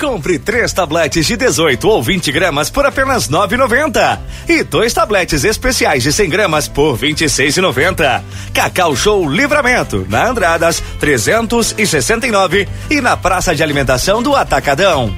[0.00, 6.02] Compre três tabletes de 18 ou 20 gramas por apenas 9,90 e dois tabletes especiais
[6.02, 8.22] de 100 gramas por 26,90.
[8.54, 15.14] Cacau Show Livramento na Andradas 369 e na Praça de Alimentação do Atacadão.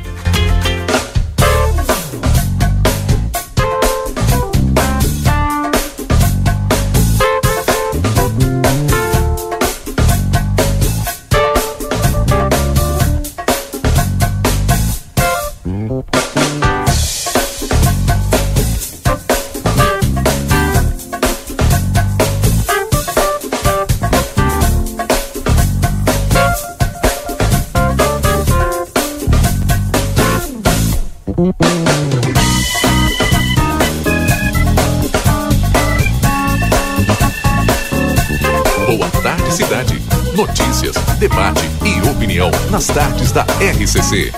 [43.62, 44.32] RCC.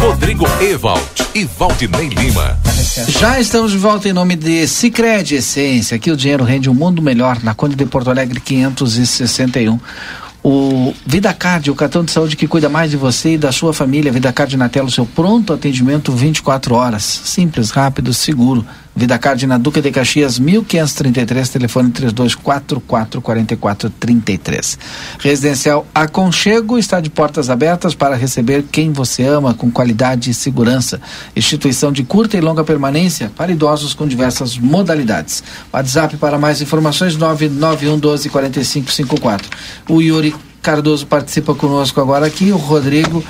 [0.00, 1.00] Rodrigo Ewald
[1.32, 2.58] e Valdinei Lima.
[3.06, 5.94] Já estamos de volta em nome de Cicred Essência.
[5.94, 9.78] Aqui o dinheiro rende um mundo melhor na Conde de Porto Alegre 561.
[10.42, 14.10] O VidaCard, o cartão de saúde que cuida mais de você e da sua família.
[14.10, 17.04] VidaCard na tela, o seu pronto atendimento 24 horas.
[17.04, 18.66] Simples, rápido, seguro.
[18.94, 24.78] VidaCard na Duca de Caxias, 1533, telefone 32444433.
[25.18, 31.00] Residencial Aconchego está de portas abertas para receber quem você ama com qualidade e segurança.
[31.34, 35.42] Instituição de curta e longa permanência para idosos com diversas modalidades.
[35.72, 39.48] WhatsApp para mais informações 991 12 4554.
[39.88, 43.22] O Yuri Cardoso participa conosco agora aqui, o Rodrigo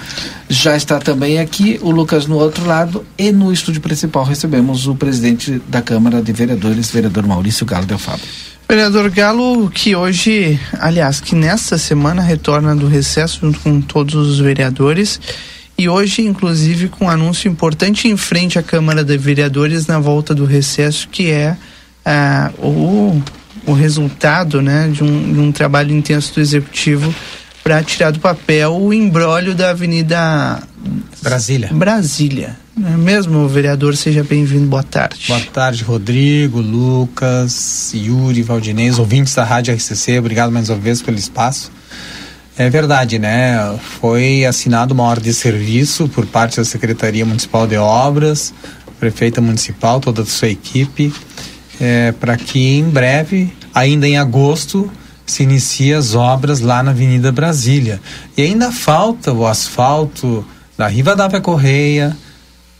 [0.50, 4.94] já está também aqui, o Lucas no outro lado e no estúdio principal recebemos o
[4.94, 8.26] presidente da Câmara de Vereadores, vereador Maurício Galo Del Fábio.
[8.68, 14.38] Vereador Galo, que hoje, aliás, que nesta semana retorna do recesso junto com todos os
[14.38, 15.18] vereadores
[15.78, 20.34] e hoje, inclusive, com um anúncio importante em frente à Câmara de Vereadores na volta
[20.34, 21.56] do recesso, que é
[22.04, 23.20] ah, o,
[23.66, 27.14] o resultado né, de, um, de um trabalho intenso do Executivo
[27.62, 30.62] para tirar do papel o embrólio da Avenida
[31.22, 31.70] Brasília.
[31.72, 32.56] Brasília.
[32.76, 33.96] Não é mesmo, vereador?
[33.96, 35.26] Seja bem-vindo, boa tarde.
[35.28, 41.02] Boa tarde, Rodrigo, Lucas, Yuri, Valdinei, os ouvintes da Rádio RCC, obrigado mais uma vez
[41.02, 41.70] pelo espaço.
[42.56, 43.78] É verdade, né?
[44.00, 48.52] Foi assinado uma ordem de serviço por parte da Secretaria Municipal de Obras,
[48.98, 51.12] prefeita municipal, toda a sua equipe,
[51.82, 54.88] é, para que em breve, ainda em agosto,
[55.26, 58.00] se inicie as obras lá na Avenida Brasília.
[58.36, 60.46] E ainda falta o asfalto
[60.78, 62.16] da Riva Dávia Correia,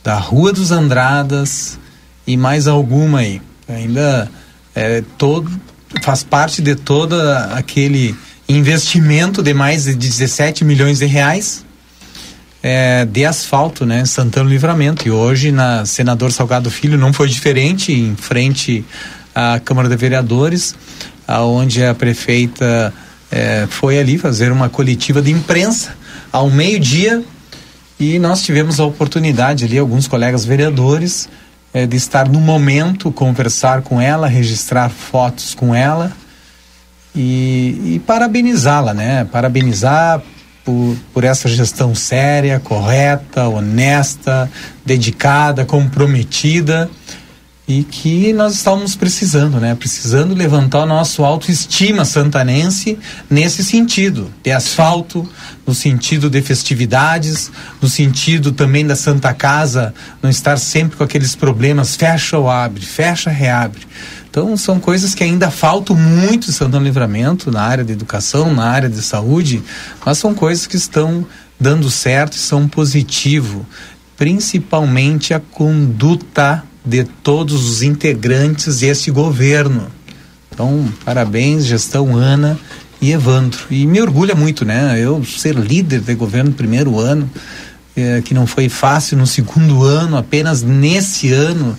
[0.01, 1.77] da Rua dos Andradas
[2.25, 3.41] e mais alguma aí.
[3.67, 4.31] Ainda
[4.73, 5.51] é, todo,
[6.01, 7.13] faz parte de todo
[7.51, 8.15] aquele
[8.47, 11.62] investimento de mais de 17 milhões de reais
[12.63, 14.05] é, de asfalto, né?
[14.05, 15.05] Santana Livramento.
[15.05, 18.85] E hoje na Senador Salgado Filho não foi diferente, em frente
[19.35, 20.73] à Câmara de Vereadores,
[21.27, 22.93] aonde a prefeita
[23.29, 25.93] é, foi ali fazer uma coletiva de imprensa
[26.31, 27.21] ao meio-dia
[27.99, 31.29] e nós tivemos a oportunidade ali, alguns colegas vereadores,
[31.73, 36.11] é, de estar no momento, conversar com ela, registrar fotos com ela
[37.15, 39.25] e, e parabenizá-la, né?
[39.25, 40.21] Parabenizar
[40.63, 44.49] por, por essa gestão séria, correta, honesta,
[44.85, 46.89] dedicada, comprometida
[47.65, 49.73] e que nós estávamos precisando, né?
[49.73, 52.99] Precisando levantar o nosso autoestima santanense
[53.29, 55.27] nesse sentido, de asfalto,
[55.65, 57.49] no sentido de festividades,
[57.81, 62.85] no sentido também da Santa Casa não estar sempre com aqueles problemas, fecha ou abre,
[62.85, 63.87] fecha, reabre.
[64.33, 68.65] Então são coisas que ainda faltam muito em Santana Livramento, na área de educação, na
[68.65, 69.61] área de saúde,
[70.03, 71.23] mas são coisas que estão
[71.59, 73.63] dando certo e são positivo,
[74.17, 79.85] principalmente a conduta de todos os integrantes desse governo.
[80.51, 82.57] Então, parabéns, gestão Ana
[82.99, 83.59] e Evandro.
[83.69, 84.99] E me orgulha muito, né?
[84.99, 87.29] Eu ser líder de governo no primeiro ano,
[87.95, 91.77] eh, que não foi fácil no segundo ano, apenas nesse ano,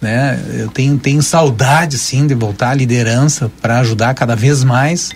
[0.00, 0.42] né?
[0.58, 5.10] Eu tenho, tenho saudade, sim, de voltar à liderança para ajudar cada vez mais.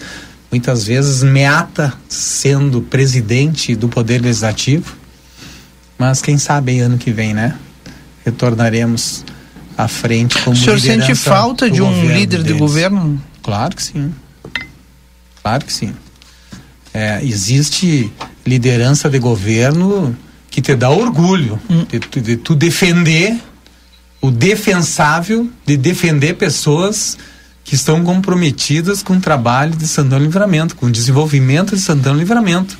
[0.51, 4.95] Muitas vezes meata sendo presidente do Poder Legislativo,
[5.99, 7.55] mas quem sabe ano que vem, né?
[8.24, 9.24] Retornaremos
[9.76, 12.59] à frente como O senhor sente falta de um líder de deles.
[12.61, 13.20] governo?
[13.43, 14.12] Claro que sim.
[15.43, 15.93] Claro que sim.
[16.93, 18.12] É, existe
[18.47, 20.16] liderança de governo
[20.51, 21.59] que te dá orgulho
[21.91, 23.37] de, tu- de tu defender
[24.25, 27.18] o defensável, de defender pessoas
[27.62, 32.14] que estão comprometidas com o trabalho de Santana do Livramento, com o desenvolvimento de Santana
[32.14, 32.79] do Livramento.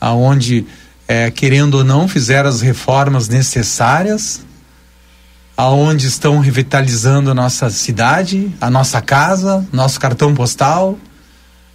[0.00, 0.66] Aonde,
[1.08, 4.42] é, querendo ou não, fizeram as reformas necessárias,
[5.56, 10.96] aonde estão revitalizando a nossa cidade, a nossa casa, nosso cartão postal,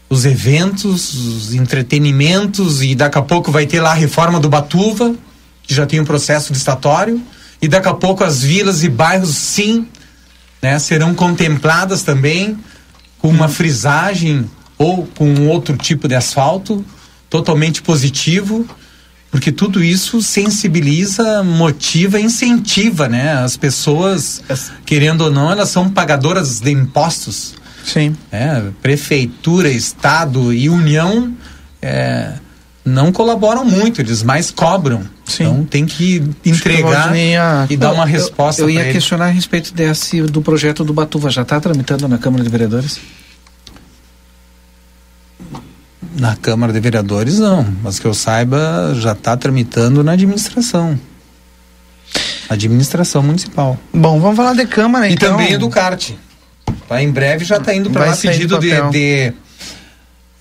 [0.10, 5.14] os eventos, os entretenimentos e daqui a pouco vai ter lá a reforma do Batuva,
[5.61, 7.22] que já tem um processo licitatório,
[7.61, 9.88] e daqui a pouco as vilas e bairros sim,
[10.61, 12.57] né, serão contempladas também
[13.18, 16.86] com uma frisagem ou com outro tipo de asfalto
[17.30, 18.65] totalmente positivo,
[19.30, 23.34] porque tudo isso sensibiliza, motiva, incentiva, né?
[23.34, 24.41] As pessoas,
[24.86, 27.53] querendo ou não, elas são pagadoras de impostos.
[27.86, 28.15] Sim.
[28.31, 31.36] É, prefeitura, estado e união
[31.81, 32.34] é,
[32.84, 35.03] não colaboram muito, eles mais cobram.
[35.34, 38.93] Então tem que entregar a- e dar uma eu- resposta Eu, ia pra ele.
[38.93, 41.30] questionar a respeito desse, do projeto do Batuva.
[41.30, 42.99] Já está tramitando na Câmara de Vereadores?
[46.18, 50.99] Na Câmara de Vereadores não, mas que eu saiba já está tramitando na administração.
[52.49, 53.77] Administração municipal.
[53.93, 55.31] Bom, vamos falar de Câmara E então.
[55.38, 56.11] também do kart.
[56.88, 59.34] Tá, em breve já está indo para lá pedido do de, de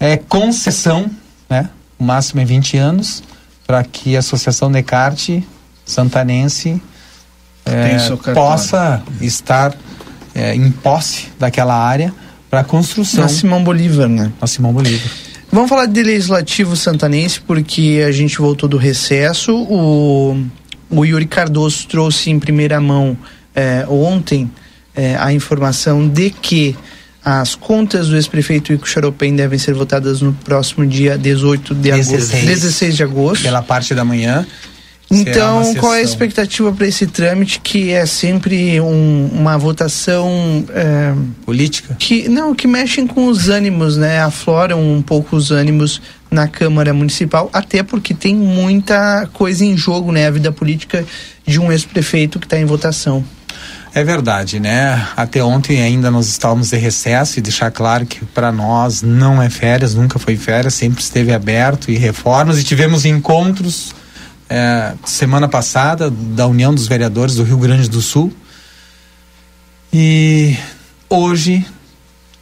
[0.01, 1.11] é, concessão,
[1.51, 1.69] né?
[1.99, 3.23] O máximo é 20 anos,
[3.69, 5.29] para que a Associação de Kart
[5.85, 6.81] Santanense
[7.67, 9.77] é, possa estar
[10.35, 12.15] é, em posse daquela área
[12.49, 13.25] para construção.
[13.25, 14.33] Na Simão Bolívar, né?
[14.41, 15.13] Na Simão Bolívar.
[15.53, 19.55] Vamos falar de legislativo santanense, porque a gente voltou do recesso.
[19.55, 20.43] O,
[20.89, 23.19] o Yuri Cardoso trouxe em primeira mão
[23.55, 24.51] eh, ontem
[24.97, 26.75] eh, a informação de que
[27.31, 32.11] as contas do ex-prefeito Ico Charopem devem ser votadas no próximo dia 18 de agosto.
[32.13, 32.45] 16.
[32.47, 33.43] 16 de agosto.
[33.43, 34.47] Pela parte da manhã.
[35.11, 41.15] Então, qual é a expectativa para esse trâmite que é sempre um- uma votação eh,
[41.47, 41.97] política?
[41.99, 44.21] Que não, que mexem com os ânimos, né?
[44.21, 46.01] Afloram um pouco os ânimos
[46.31, 50.27] na Câmara Municipal, até porque tem muita coisa em jogo, né?
[50.27, 51.03] A vida política
[51.47, 53.25] de um ex-prefeito que está em votação.
[53.99, 55.09] É verdade, né?
[55.17, 59.51] Até ontem ainda nós estávamos de recesso e deixar claro que para nós não é
[59.51, 62.61] férias, nunca foi férias, sempre esteve aberto e reformas.
[62.61, 63.93] E tivemos encontros
[64.49, 68.33] eh, semana passada da União dos Vereadores do Rio Grande do Sul.
[69.93, 70.57] E
[71.11, 71.67] hoje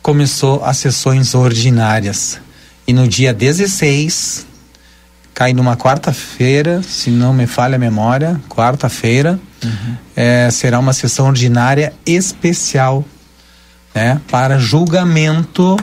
[0.03, 2.39] começou as sessões ordinárias.
[2.87, 4.47] E no dia 16
[5.33, 9.41] cai numa quarta-feira, se não me falha a memória, quarta-feira,
[10.17, 13.05] eh, será uma sessão ordinária especial
[13.95, 15.77] né, para julgamento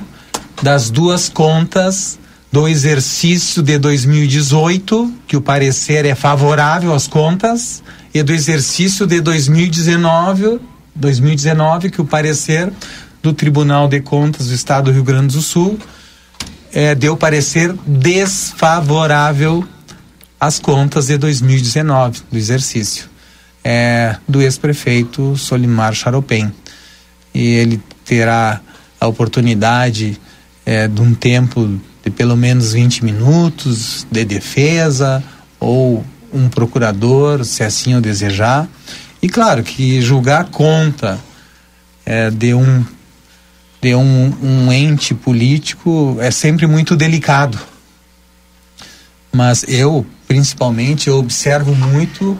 [0.62, 2.20] das duas contas
[2.52, 7.82] do exercício de 2018, que o parecer é favorável às contas,
[8.14, 10.60] e do exercício de 2019,
[10.94, 12.72] 2019 que o parecer
[13.24, 15.80] do Tribunal de Contas do Estado do Rio Grande do Sul
[16.72, 19.68] eh, deu parecer desfavorável
[20.40, 23.13] às contas de 2019 do exercício
[23.64, 26.54] é, do ex-prefeito Solimar Charopem.
[27.34, 28.62] E ele terá
[29.00, 30.20] a oportunidade
[30.66, 35.24] é, de um tempo de pelo menos 20 minutos de defesa
[35.60, 38.68] ou um procurador, se assim o desejar.
[39.22, 41.20] E claro que julgar conta
[42.06, 42.84] é, de um
[43.82, 47.60] de um, um ente político é sempre muito delicado.
[49.30, 52.38] Mas eu, principalmente, eu observo muito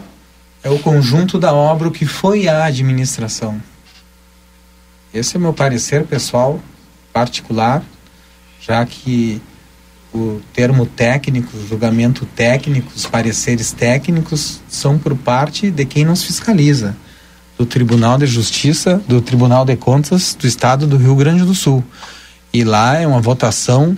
[0.64, 3.60] é o conjunto da obra que foi a administração.
[5.12, 6.58] Esse é meu parecer pessoal,
[7.12, 7.84] particular,
[8.60, 9.40] já que
[10.12, 16.96] o termo técnico, julgamento técnico, os pareceres técnicos são por parte de quem nos fiscaliza,
[17.58, 21.84] do Tribunal de Justiça, do Tribunal de Contas do Estado do Rio Grande do Sul.
[22.52, 23.96] E lá é uma votação,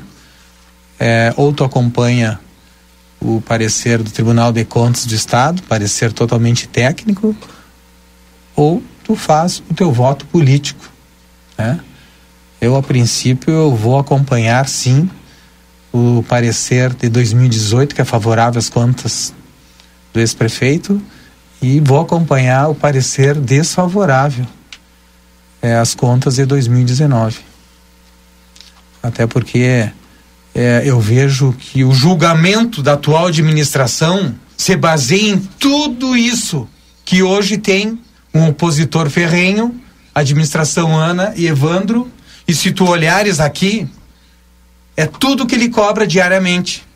[0.99, 2.41] é, ou tu acompanha
[3.21, 7.35] o parecer do Tribunal de Contas do Estado, parecer totalmente técnico,
[8.55, 10.91] ou tu faz o teu voto político,
[11.57, 11.81] né?
[12.61, 15.11] Eu a princípio eu vou acompanhar sim
[15.93, 19.33] o parecer de 2018 que é favorável às contas
[20.13, 21.01] do ex-prefeito
[21.61, 24.47] e vou acompanhar o parecer desfavorável
[25.61, 27.39] é, às contas de 2019.
[29.03, 29.91] Até porque
[30.59, 36.67] é, eu vejo que o julgamento da atual administração se baseia em tudo isso
[37.05, 38.01] que hoje tem
[38.33, 39.79] um opositor ferrenho,
[40.15, 42.11] administração Ana e Evandro,
[42.49, 43.87] e se tu olhares aqui,
[44.97, 46.87] é tudo que ele cobra diariamente.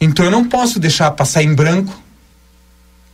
[0.00, 2.00] Então eu não posso deixar passar em branco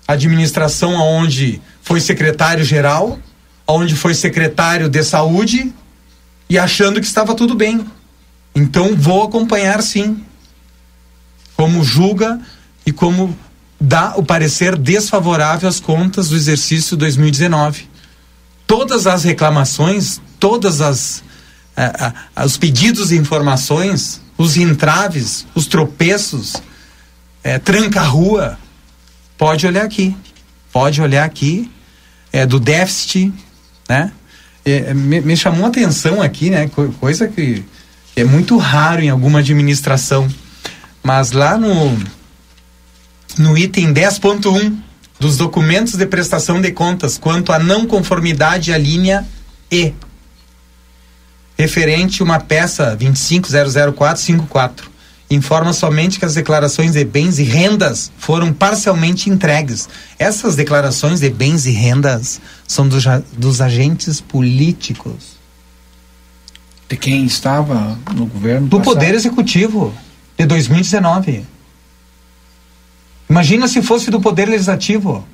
[0.06, 3.18] a administração aonde foi secretário geral,
[3.66, 5.72] aonde foi secretário de saúde
[6.50, 7.95] e achando que estava tudo bem.
[8.56, 10.24] Então vou acompanhar sim.
[11.54, 12.40] Como julga
[12.86, 13.36] e como
[13.78, 17.86] dá o parecer desfavorável às contas do exercício 2019.
[18.66, 21.22] Todas as reclamações, todas as
[21.76, 26.54] eh, eh, os pedidos de informações, os entraves, os tropeços,
[27.44, 28.58] é, tranca-rua,
[29.36, 30.16] pode olhar aqui.
[30.72, 31.70] Pode olhar aqui.
[32.32, 33.32] É, do déficit,
[33.88, 34.12] né?
[34.64, 36.68] É, me, me, chamou a atenção aqui, né?
[36.98, 37.64] Coisa que
[38.16, 40.26] é muito raro em alguma administração.
[41.02, 41.98] Mas lá no,
[43.38, 44.74] no item 10.1
[45.20, 49.26] dos documentos de prestação de contas quanto à não conformidade à linha
[49.70, 49.92] E,
[51.56, 54.96] referente uma peça 2500454
[55.28, 59.88] informa somente que as declarações de bens e rendas foram parcialmente entregues.
[60.18, 63.04] Essas declarações de bens e rendas são dos,
[63.36, 65.35] dos agentes políticos.
[66.88, 68.68] De quem estava no governo?
[68.68, 68.94] Do passado?
[68.94, 69.94] Poder Executivo,
[70.38, 71.44] de 2019.
[73.28, 75.26] Imagina se fosse do Poder Legislativo,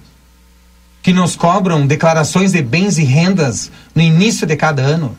[1.03, 5.17] que nos cobram declarações de bens e rendas no início de cada ano.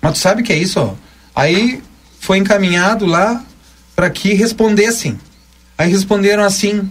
[0.00, 0.96] Mas tu sabe o que é isso?
[1.34, 1.82] Aí
[2.20, 3.44] foi encaminhado lá
[3.94, 5.18] para que respondessem.
[5.76, 6.88] Aí responderam assim: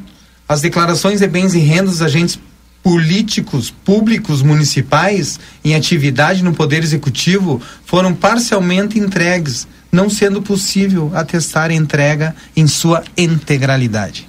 [0.47, 2.39] as declarações de bens e rendas dos agentes
[2.83, 11.71] políticos públicos municipais em atividade no Poder Executivo foram parcialmente entregues, não sendo possível atestar
[11.71, 14.27] a entrega em sua integralidade.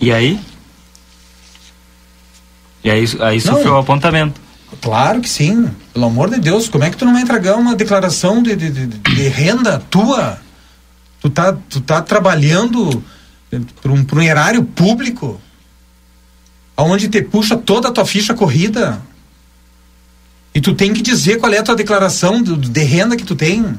[0.00, 0.38] E aí?
[2.84, 4.40] E aí, aí sofreu o apontamento.
[4.80, 5.68] Claro que sim.
[5.92, 8.70] Pelo amor de Deus, como é que tu não vai entregar uma declaração de, de,
[8.70, 10.38] de, de renda tua?
[11.20, 13.02] Tu tá, tu tá trabalhando
[13.80, 15.40] para um, um erário público,
[16.76, 19.00] aonde te puxa toda a tua ficha corrida.
[20.54, 23.76] E tu tem que dizer qual é a tua declaração de, renda que tu tem,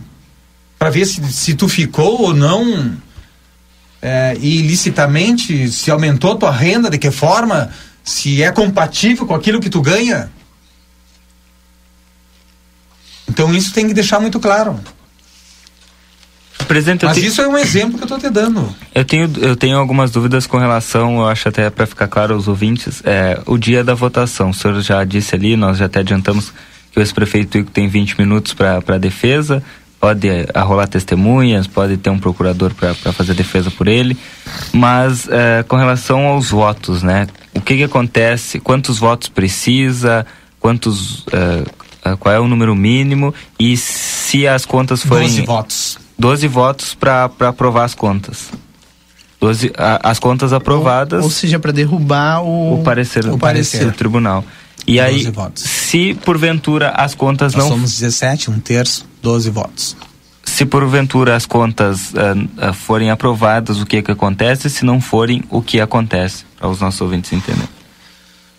[0.77, 2.97] para ver se, se tu ficou ou não
[4.01, 7.71] é, ilicitamente, se aumentou tua renda, de que forma,
[8.03, 10.31] se é compatível com aquilo que tu ganha.
[13.27, 14.79] Então isso tem que deixar muito claro.
[16.67, 17.27] Presidente, Mas tenho...
[17.27, 18.75] isso é um exemplo que eu estou te dando.
[18.93, 22.47] Eu tenho, eu tenho algumas dúvidas com relação, eu acho até para ficar claro aos
[22.47, 24.49] ouvintes, é, o dia da votação.
[24.49, 26.51] O senhor já disse ali, nós já até adiantamos
[26.91, 29.63] que o ex-prefeito tem 20 minutos para defesa,
[29.99, 34.17] pode arrolar testemunhas, pode ter um procurador para fazer defesa por ele,
[34.73, 37.27] mas é, com relação aos votos, né?
[37.53, 38.59] O que, que acontece?
[38.59, 40.25] Quantos votos precisa?
[40.59, 46.47] Quantos é, qual é o número mínimo e se as contas forem 12 votos 12
[46.47, 48.49] votos para aprovar as contas.
[49.39, 51.19] 12, a, as contas aprovadas.
[51.19, 53.85] Ou, ou seja para derrubar o, o parecer, o parecer.
[53.85, 54.43] do tribunal.
[54.85, 55.63] E aí votos.
[55.63, 59.97] se porventura as contas Nós não somos 17 um terço 12 votos.
[60.43, 64.69] Se porventura as contas uh, uh, forem aprovadas o que que acontece?
[64.69, 66.45] Se não forem o que acontece?
[66.57, 67.67] Para os nossos ouvintes entenderem.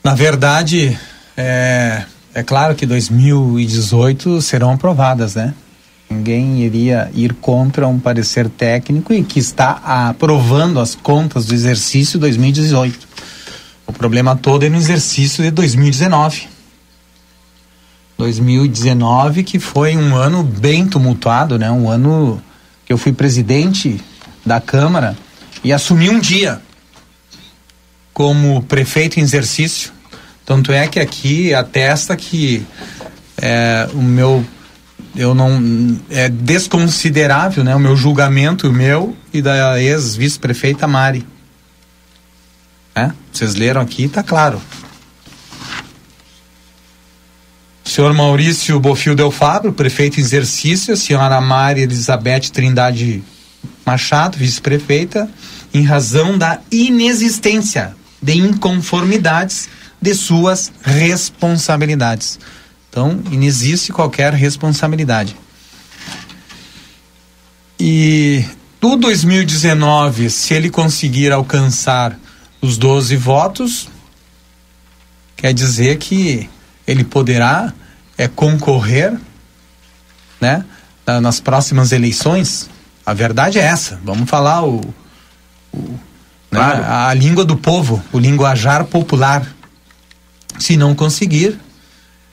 [0.05, 0.97] Na verdade
[1.37, 2.05] é
[2.35, 5.55] é claro que 2018 serão aprovadas, né?
[6.11, 9.73] Ninguém iria ir contra um parecer técnico e que está
[10.09, 13.07] aprovando as contas do exercício 2018.
[13.87, 16.49] O problema todo é no exercício de 2019.
[18.17, 21.71] 2019 que foi um ano bem tumultuado, né?
[21.71, 22.43] Um ano
[22.85, 24.01] que eu fui presidente
[24.45, 25.17] da Câmara
[25.63, 26.61] e assumi um dia
[28.13, 29.93] como prefeito em exercício
[30.49, 32.67] tanto é que aqui atesta que
[33.37, 34.43] é, o meu
[35.19, 41.27] eu não é desconsiderável, né, o meu julgamento meu e da ex-vice-prefeita Mari.
[42.95, 43.11] É?
[43.33, 44.63] Vocês leram aqui, está claro.
[47.85, 53.21] O senhor Maurício Bofil Del Fabro, prefeito em exercício, a senhora Mari Elizabeth Trindade
[53.85, 55.29] Machado, vice-prefeita,
[55.75, 57.93] em razão da inexistência
[58.23, 59.69] de inconformidades
[60.01, 62.39] de suas responsabilidades.
[62.99, 65.37] Então, inexiste qualquer responsabilidade.
[67.79, 68.45] E
[68.81, 72.19] do 2019, se ele conseguir alcançar
[72.61, 73.89] os 12 votos,
[75.37, 76.51] quer dizer que
[76.89, 77.73] ele poderá
[78.17, 79.17] é, concorrer
[80.41, 80.65] né,
[81.23, 82.69] nas próximas eleições.
[83.07, 84.01] A verdade é essa.
[84.03, 84.81] Vamos falar o,
[85.73, 85.79] o
[86.51, 86.85] né, claro.
[86.85, 89.47] a língua do povo, o linguajar popular.
[90.59, 91.61] Se não conseguir,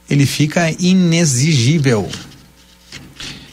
[0.10, 2.10] ele fica inexigível.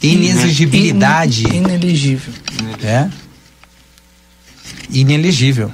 [0.01, 1.47] inexigibilidade.
[1.47, 2.33] In, inelegível.
[2.83, 3.09] É.
[4.89, 5.71] Inelegível.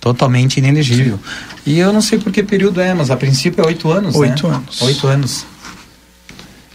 [0.00, 1.18] Totalmente inelegível.
[1.66, 4.48] E eu não sei por que período é, mas a princípio é oito anos, Oito
[4.48, 4.56] né?
[4.56, 4.82] anos.
[4.82, 5.46] Oito anos.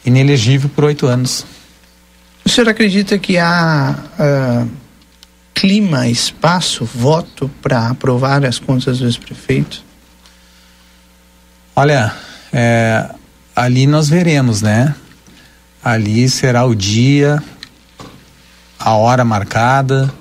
[0.06, 1.46] Inelegível por oito anos.
[2.46, 4.66] O senhor acredita que há ah,
[5.54, 9.82] clima, espaço, voto para aprovar as contas do ex-prefeito?
[11.76, 12.14] Olha,
[12.54, 13.10] é,
[13.56, 14.94] ali nós veremos, né?
[15.84, 17.42] Ali será o dia,
[18.80, 20.14] a hora marcada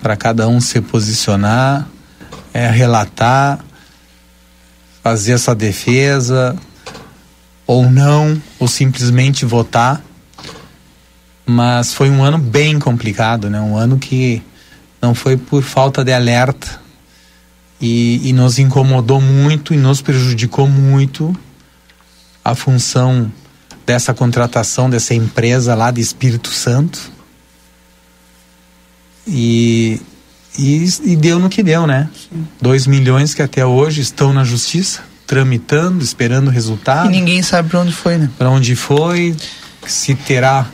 [0.00, 1.86] para cada um se posicionar,
[2.54, 3.58] é, relatar,
[5.02, 6.56] fazer sua defesa
[7.66, 10.00] ou não, ou simplesmente votar.
[11.44, 13.60] Mas foi um ano bem complicado, né?
[13.60, 14.40] Um ano que
[15.02, 16.79] não foi por falta de alerta
[17.80, 21.34] e, e nos incomodou muito e nos prejudicou muito
[22.44, 23.30] a função
[23.86, 27.10] dessa contratação dessa empresa lá de Espírito Santo.
[29.26, 30.00] E,
[30.58, 32.08] e, e deu no que deu, né?
[32.60, 37.08] Dois milhões que até hoje estão na justiça, tramitando, esperando o resultado.
[37.08, 38.30] E ninguém sabe para onde foi, né?
[38.36, 39.34] Para onde foi,
[39.86, 40.66] se terá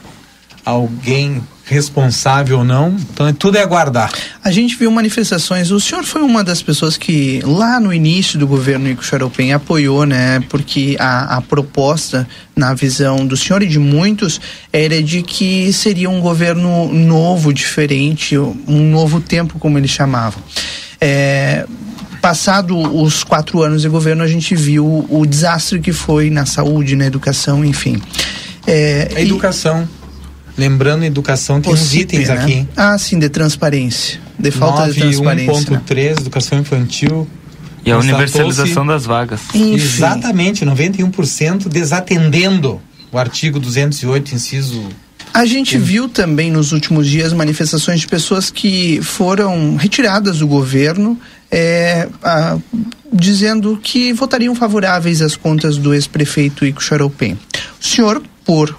[0.64, 2.96] alguém responsável ou não.
[3.12, 4.10] Então tudo é aguardar.
[4.42, 5.70] A gente viu manifestações.
[5.70, 10.06] O senhor foi uma das pessoas que lá no início do governo Nico Xaropem apoiou,
[10.06, 10.40] né?
[10.48, 14.40] Porque a, a proposta, na visão do senhor e de muitos,
[14.72, 20.40] era de que seria um governo novo, diferente, um novo tempo, como eles chamavam.
[21.00, 21.66] É,
[22.22, 26.94] passado os quatro anos de governo, a gente viu o desastre que foi na saúde,
[26.94, 28.00] na educação, enfim.
[28.66, 29.88] É, A educação.
[30.56, 32.34] Lembrando, educação tem uns itens né?
[32.34, 32.68] aqui.
[32.76, 34.18] Ah, sim, de transparência.
[34.38, 35.70] De falta de transparência.
[35.70, 35.82] né?
[35.86, 37.28] 1.3, educação infantil.
[37.84, 39.40] E a universalização das vagas.
[39.54, 42.80] Exatamente, 91% desatendendo
[43.12, 44.88] o artigo 208, inciso.
[45.32, 51.18] A gente viu também nos últimos dias manifestações de pessoas que foram retiradas do governo,
[51.50, 52.58] é, ah,
[53.12, 57.38] dizendo que votariam favoráveis às contas do ex-prefeito Ico Charopem.
[57.80, 58.74] O senhor, por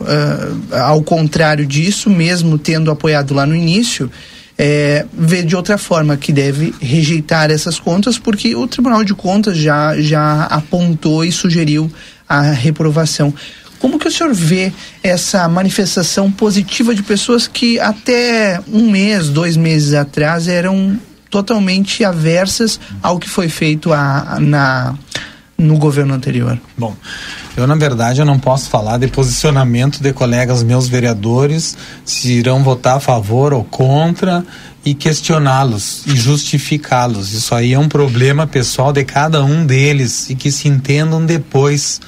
[0.72, 4.10] ah, ao contrário disso, mesmo tendo apoiado lá no início,
[4.57, 9.57] é, vê de outra forma que deve rejeitar essas contas, porque o Tribunal de Contas
[9.57, 11.91] já, já apontou e sugeriu
[12.27, 13.31] a reprovação.
[13.77, 14.73] Como que o senhor vê
[15.03, 20.99] essa manifestação positiva de pessoas que até um mês, dois meses atrás eram
[21.30, 24.95] totalmente aversas ao que foi feito a, na,
[25.58, 26.60] no governo anterior?
[26.78, 26.96] Bom,
[27.56, 31.76] eu na verdade eu não posso falar de posicionamento de colegas meus vereadores,
[32.06, 34.46] se irão votar a favor ou contra
[34.86, 37.34] e questioná-los e justificá-los.
[37.34, 42.00] Isso aí é um problema pessoal de cada um deles e que se entendam depois.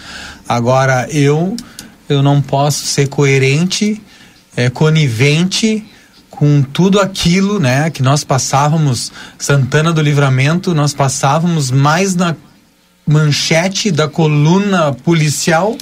[0.47, 1.55] Agora eu
[2.07, 4.01] eu não posso ser coerente,
[4.55, 5.85] é, conivente
[6.29, 12.35] com tudo aquilo, né, que nós passávamos Santana do Livramento, nós passávamos mais na
[13.09, 15.75] manchete da coluna policial,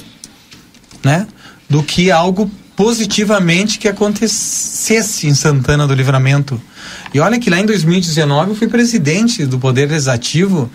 [1.04, 1.26] né,
[1.68, 6.60] do que algo positivamente que acontecesse em Santana do Livramento.
[7.12, 10.70] E olha que lá em 2019 eu fui presidente do Poder Legislativo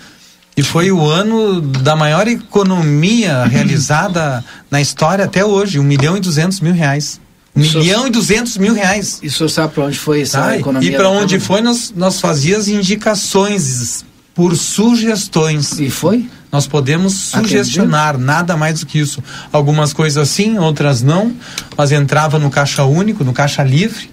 [0.55, 6.19] e foi o ano da maior economia realizada na história até hoje, um milhão e
[6.19, 7.19] duzentos mil reais.
[7.55, 9.19] Um Isso- milhão e duzentos mil reais.
[9.23, 10.57] E o senhor sabe para onde foi essa Tá?
[10.57, 10.89] economia?
[10.89, 14.03] E para onde foi, nós, nós fazíamos indicações
[14.35, 15.79] por sugestões.
[15.79, 16.27] E foi?
[16.53, 19.23] Nós podemos sugestionar, nada mais do que isso.
[19.51, 21.35] Algumas coisas sim, outras não,
[21.75, 24.11] mas entrava no caixa único, no caixa livre.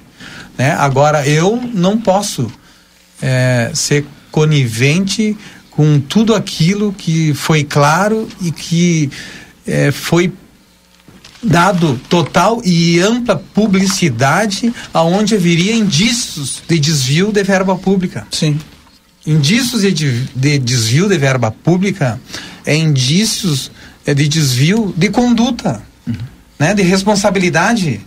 [0.56, 0.72] Né?
[0.72, 2.50] Agora, eu não posso
[3.20, 5.36] é, ser conivente
[5.70, 9.10] com tudo aquilo que foi claro e que
[9.66, 10.32] é, foi
[11.42, 18.26] dado total e ampla publicidade aonde haveria indícios de desvio de verba pública.
[18.30, 18.58] Sim.
[19.26, 22.20] Indícios de, de- de desvio de verba pública
[22.64, 23.70] é indícios
[24.06, 25.82] é, de desvio de conduta,
[26.58, 28.00] né, de responsabilidade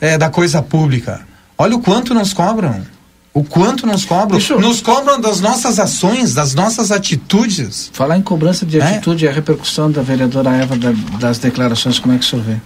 [0.00, 1.20] é, da coisa pública.
[1.56, 2.84] Olha o quanto nos cobram.
[3.32, 4.40] O quanto nos cobram.
[4.58, 7.88] Nos cobram das nossas ações, das nossas atitudes.
[7.92, 8.82] Falar em cobrança de É.
[8.84, 12.44] atitude e a repercussão da vereadora Eva da- das declarações, como é que o senhor
[12.44, 12.56] vê?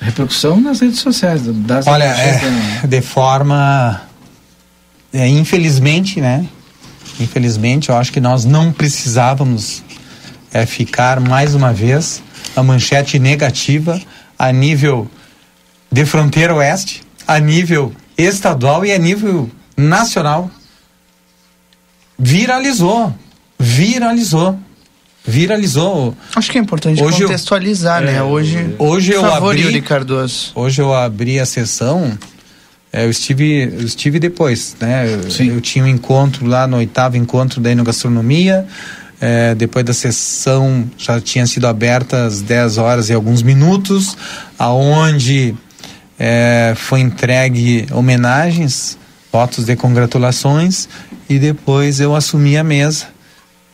[0.00, 4.00] Repercussão nas redes sociais, das Olha, é, de forma.
[5.12, 6.46] é, infelizmente, né?
[7.20, 9.82] Infelizmente, eu acho que nós não precisávamos
[10.52, 12.22] é, ficar mais uma vez
[12.56, 14.00] a manchete negativa
[14.38, 15.08] a nível
[15.90, 20.50] de fronteira oeste, a nível estadual e a nível nacional.
[22.18, 23.14] Viralizou.
[23.58, 24.58] Viralizou.
[25.26, 26.16] viralizou.
[26.34, 28.16] Acho que é importante Hoje eu- contextualizar, né?
[28.16, 30.52] É, Hoje, hoje eu abri- Yuri Cardoso.
[30.54, 32.16] Hoje eu abri a sessão,
[32.92, 35.06] é, eu estive, eu estive depois, né?
[35.06, 38.66] Eu, eu tinha um encontro lá no oitavo encontro da Enogastronomia.
[39.20, 44.16] é, depois da sessão já tinha sido aberta às 10 horas e alguns minutos,
[44.58, 45.54] aonde
[46.18, 48.96] é, foi entregue homenagens,
[49.32, 50.88] votos de congratulações
[51.28, 53.06] e depois eu assumi a mesa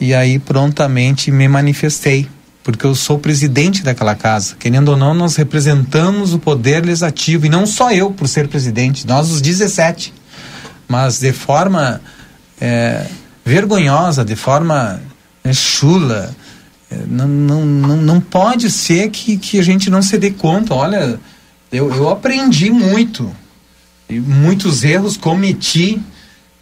[0.01, 2.28] e aí prontamente me manifestei
[2.65, 4.57] porque eu sou presidente daquela casa.
[4.59, 9.07] Querendo ou não, nós representamos o poder legislativo, e não só eu por ser presidente,
[9.07, 10.12] nós os 17.
[10.89, 12.01] Mas de forma
[12.59, 13.07] é,
[13.45, 15.01] vergonhosa, de forma
[15.45, 16.35] é, chula.
[16.91, 20.74] É, não, não, não, não pode ser que, que a gente não se dê conta.
[20.74, 21.20] Olha,
[21.70, 23.31] eu, eu aprendi muito.
[24.11, 26.01] Muitos erros cometi,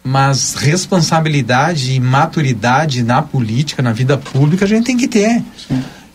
[0.03, 5.41] mas responsabilidade e maturidade na política, na vida pública, a gente tem que ter.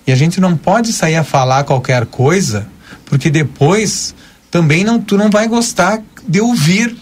[0.06, 2.66] E a gente não pode sair a falar qualquer coisa,
[3.06, 4.14] porque depois
[4.50, 6.94] também não, tu não vai gostar de ouvir.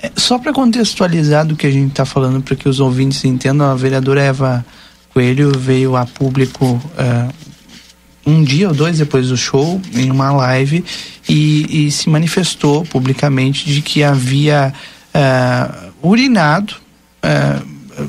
[0.00, 3.68] É, só para contextualizar do que a gente está falando, para que os ouvintes entendam,
[3.68, 4.64] a vereadora Eva
[5.12, 7.28] Coelho veio a público eh,
[8.24, 10.84] um dia ou dois depois do show, em uma live,
[11.28, 14.72] e, e se manifestou publicamente de que havia
[15.12, 16.74] eh, urinado
[17.22, 17.60] eh,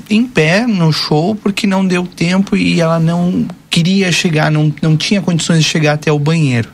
[0.09, 4.97] em pé no show porque não deu tempo e ela não queria chegar, não, não
[4.97, 6.69] tinha condições de chegar até o banheiro.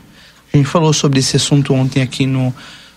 [0.52, 2.54] A gente falou sobre esse assunto ontem aqui no,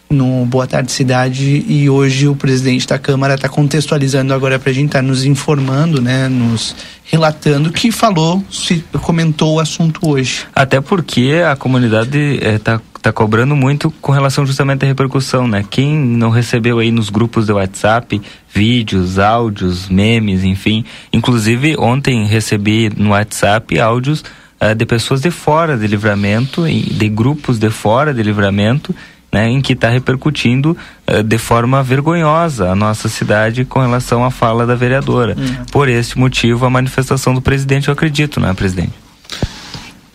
[0.10, 4.74] no Boa Tarde Cidade e hoje o presidente da Câmara está contextualizando agora para a
[4.74, 6.76] gente, está nos informando, né, nos
[7.06, 10.46] relatando que falou, se comentou o assunto hoje.
[10.56, 15.64] Até porque a comunidade está tá cobrando muito com relação justamente à repercussão, né?
[15.70, 18.22] Quem não recebeu aí nos grupos de WhatsApp
[18.54, 20.84] vídeos, áudios, memes, enfim.
[21.14, 24.24] Inclusive, ontem recebi no WhatsApp áudios
[24.60, 28.94] eh, de pessoas de fora de livramento, de grupos de fora de livramento,
[29.32, 30.76] né, em que está repercutindo
[31.06, 35.36] eh, de forma vergonhosa a nossa cidade com relação à fala da vereadora.
[35.72, 38.94] Por este motivo, a manifestação do presidente, eu acredito, né, presidente?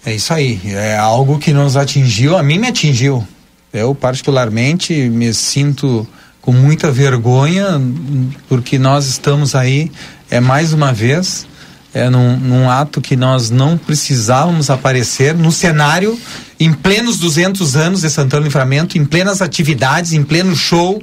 [0.05, 0.61] É isso aí.
[0.65, 3.27] É algo que nos atingiu, a mim me atingiu.
[3.73, 6.07] Eu, particularmente, me sinto
[6.41, 9.91] com muita vergonha, hum, porque nós estamos aí,
[10.31, 11.47] é mais uma vez,
[11.95, 16.19] é num, num ato que nós não precisávamos aparecer no cenário,
[16.59, 21.01] em plenos 200 anos de Santana Livramento, em plenas atividades, em pleno show,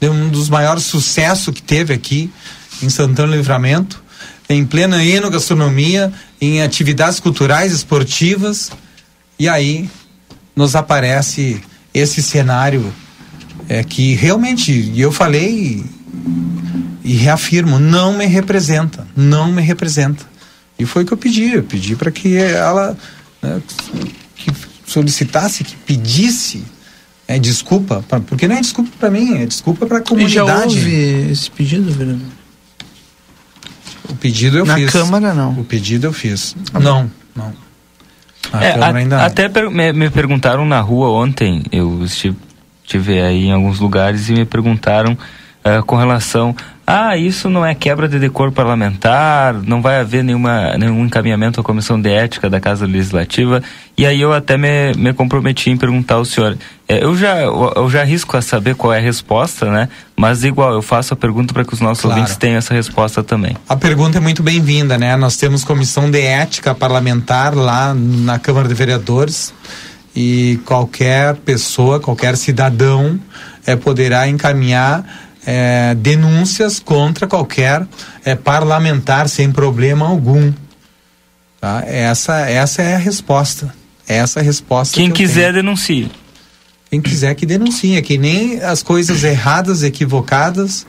[0.00, 2.30] de um dos maiores sucessos que teve aqui
[2.80, 4.02] em Santana Livramento,
[4.48, 8.70] em plena enogastronomia, em atividades culturais, esportivas,
[9.38, 9.90] e aí
[10.54, 11.60] nos aparece
[11.92, 12.92] esse cenário
[13.68, 15.84] é que realmente, eu falei
[17.04, 20.27] e reafirmo, não me representa, não me representa.
[20.78, 22.96] E foi o que eu pedi, eu pedi para que ela
[23.42, 23.60] né,
[24.36, 24.50] que
[24.86, 26.62] solicitasse, que pedisse
[27.26, 30.08] é, desculpa, pra, porque não é desculpa para mim, é desculpa para a E já
[30.42, 30.78] comunidade.
[30.78, 32.26] houve esse pedido, vereador?
[34.08, 34.90] O pedido eu Na fiz.
[34.90, 35.52] Câmara, não.
[35.60, 36.56] O pedido eu fiz.
[36.72, 37.52] não, não.
[38.52, 39.24] Na É, Câmara a- ainda não.
[39.24, 42.36] até per- me, me perguntaram na rua ontem, eu estive,
[42.82, 45.18] estive aí em alguns lugares e me perguntaram
[45.62, 46.56] eh, com relação
[46.90, 51.62] ah, isso não é quebra de decoro parlamentar, não vai haver nenhuma, nenhum encaminhamento à
[51.62, 53.62] comissão de ética da Casa Legislativa.
[53.94, 56.56] E aí eu até me, me comprometi em perguntar ao senhor.
[56.88, 59.90] Eh, eu, já, eu, já arrisco a saber qual é a resposta, né?
[60.16, 62.16] Mas igual, eu faço a pergunta para que os nossos Claro.
[62.16, 63.54] ouvintes tenham essa resposta também.
[63.68, 65.14] A pergunta é muito bem-vinda, né?
[65.14, 69.52] Nós temos comissão de ética parlamentar lá na Câmara de Vereadores
[70.16, 73.20] e qualquer pessoa, qualquer cidadão
[73.66, 75.04] eh, poderá encaminhar
[75.50, 77.86] eh, denúncias contra qualquer
[78.22, 80.52] eh, parlamentar sem problema algum.
[81.58, 81.82] Tá?
[81.86, 83.74] Essa, essa é a resposta.
[84.06, 84.94] Essa é a resposta.
[84.94, 85.54] Quem que quiser, tenho.
[85.64, 86.10] denuncie.
[86.90, 90.86] Quem quiser que denuncie, é que nem as coisas erradas, equivocadas,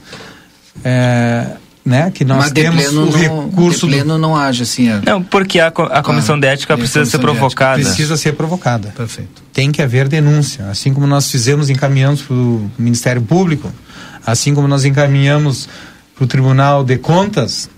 [0.84, 1.48] é,
[1.84, 2.11] né?
[2.14, 3.11] Que nós Mas de temos pleno o não-
[3.49, 4.90] recurso de do- pleno não age assim.
[4.90, 5.02] é.
[5.06, 7.81] Não, porque a, co- a comissão de ética precisa ser de provocada.
[7.81, 8.94] Precisa ser provocada.
[8.95, 9.41] Perfeito.
[9.53, 10.65] Tem que haver denúncia.
[10.69, 13.72] Assim como nós fizemos, encaminhamos para o Ministério Público,
[14.25, 15.67] assim como nós encaminhamos
[16.15, 17.69] para o Tribunal de Contas,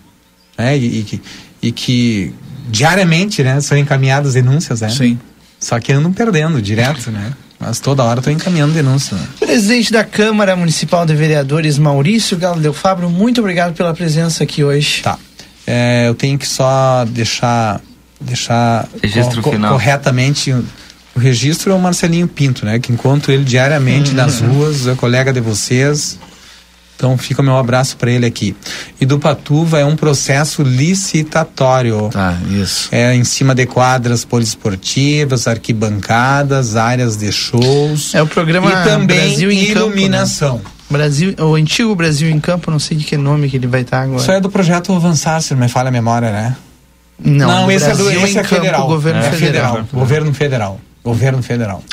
[0.57, 0.77] né?
[0.77, 1.21] E, e que,
[1.61, 2.33] e que
[2.69, 3.59] diariamente, né?
[3.61, 4.89] São encaminhadas denúncias, né?
[4.89, 5.19] Sim.
[5.59, 7.33] Só que andam perdendo direto, né?
[7.59, 9.15] Mas toda hora estão encaminhando denúncia.
[9.15, 9.27] Né?
[9.39, 14.63] Presidente da Câmara Municipal de Vereadores, Maurício Galo Del Fabro, muito obrigado pela presença aqui
[14.63, 15.03] hoje.
[15.03, 15.19] Tá.
[15.67, 17.79] É, eu tenho que só deixar
[18.19, 19.71] deixar Registro final.
[19.73, 20.63] corretamente o,
[21.15, 22.79] o registro é o Marcelinho Pinto, né?
[22.79, 24.15] Que encontro ele diariamente Uhum.
[24.15, 26.17] nas ruas, é colega de vocês.
[27.01, 28.55] Então fica o meu abraço para ele aqui.
[28.99, 32.11] E do Patuva é um processo licitatório.
[32.13, 32.89] Ah, isso.
[32.91, 38.13] É em cima de quadras poliesportivas, arquibancadas, áreas de shows.
[38.13, 39.81] É o programa e também Brasil em Campo, né?
[39.81, 40.61] iluminação.
[40.91, 44.03] Brasil, o antigo Brasil em Campo, não sei de que nome que ele vai estar
[44.03, 44.21] agora.
[44.21, 46.55] Isso é do projeto Avançar, se não me falha a memória, né?
[47.17, 48.87] Não, do esse é, do, Brasil esse é Campo, federal.
[48.87, 49.87] governo é federal.
[49.91, 50.81] Governo federal.
[51.03, 51.83] Governo federal.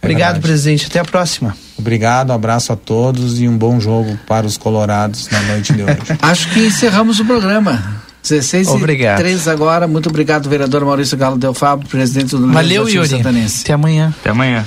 [0.00, 0.86] É Obrigado, presidente.
[0.86, 1.56] Até a próxima.
[1.76, 5.96] Obrigado, abraço a todos e um bom jogo para os colorados na noite de hoje.
[6.22, 7.98] Acho que encerramos o programa.
[8.22, 9.20] 16 Obrigado.
[9.20, 9.86] e 3 agora.
[9.88, 13.08] Muito obrigado, vereador Maurício Galo Del Fabro, presidente do Valeu, Yuri.
[13.08, 13.62] Santanense.
[13.62, 14.14] Até amanhã.
[14.20, 14.64] Até amanhã.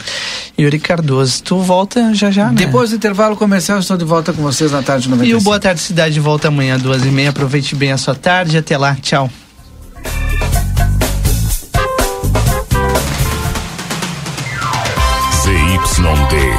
[0.59, 2.53] Yuri Cardoso, tu volta já já, né?
[2.55, 5.37] Depois do intervalo comercial, estou de volta com vocês na tarde 95.
[5.37, 7.29] E o Boa Tarde Cidade volta amanhã, duas e meia.
[7.29, 8.57] Aproveite bem a sua tarde.
[8.57, 8.95] Até lá.
[9.01, 9.29] Tchau.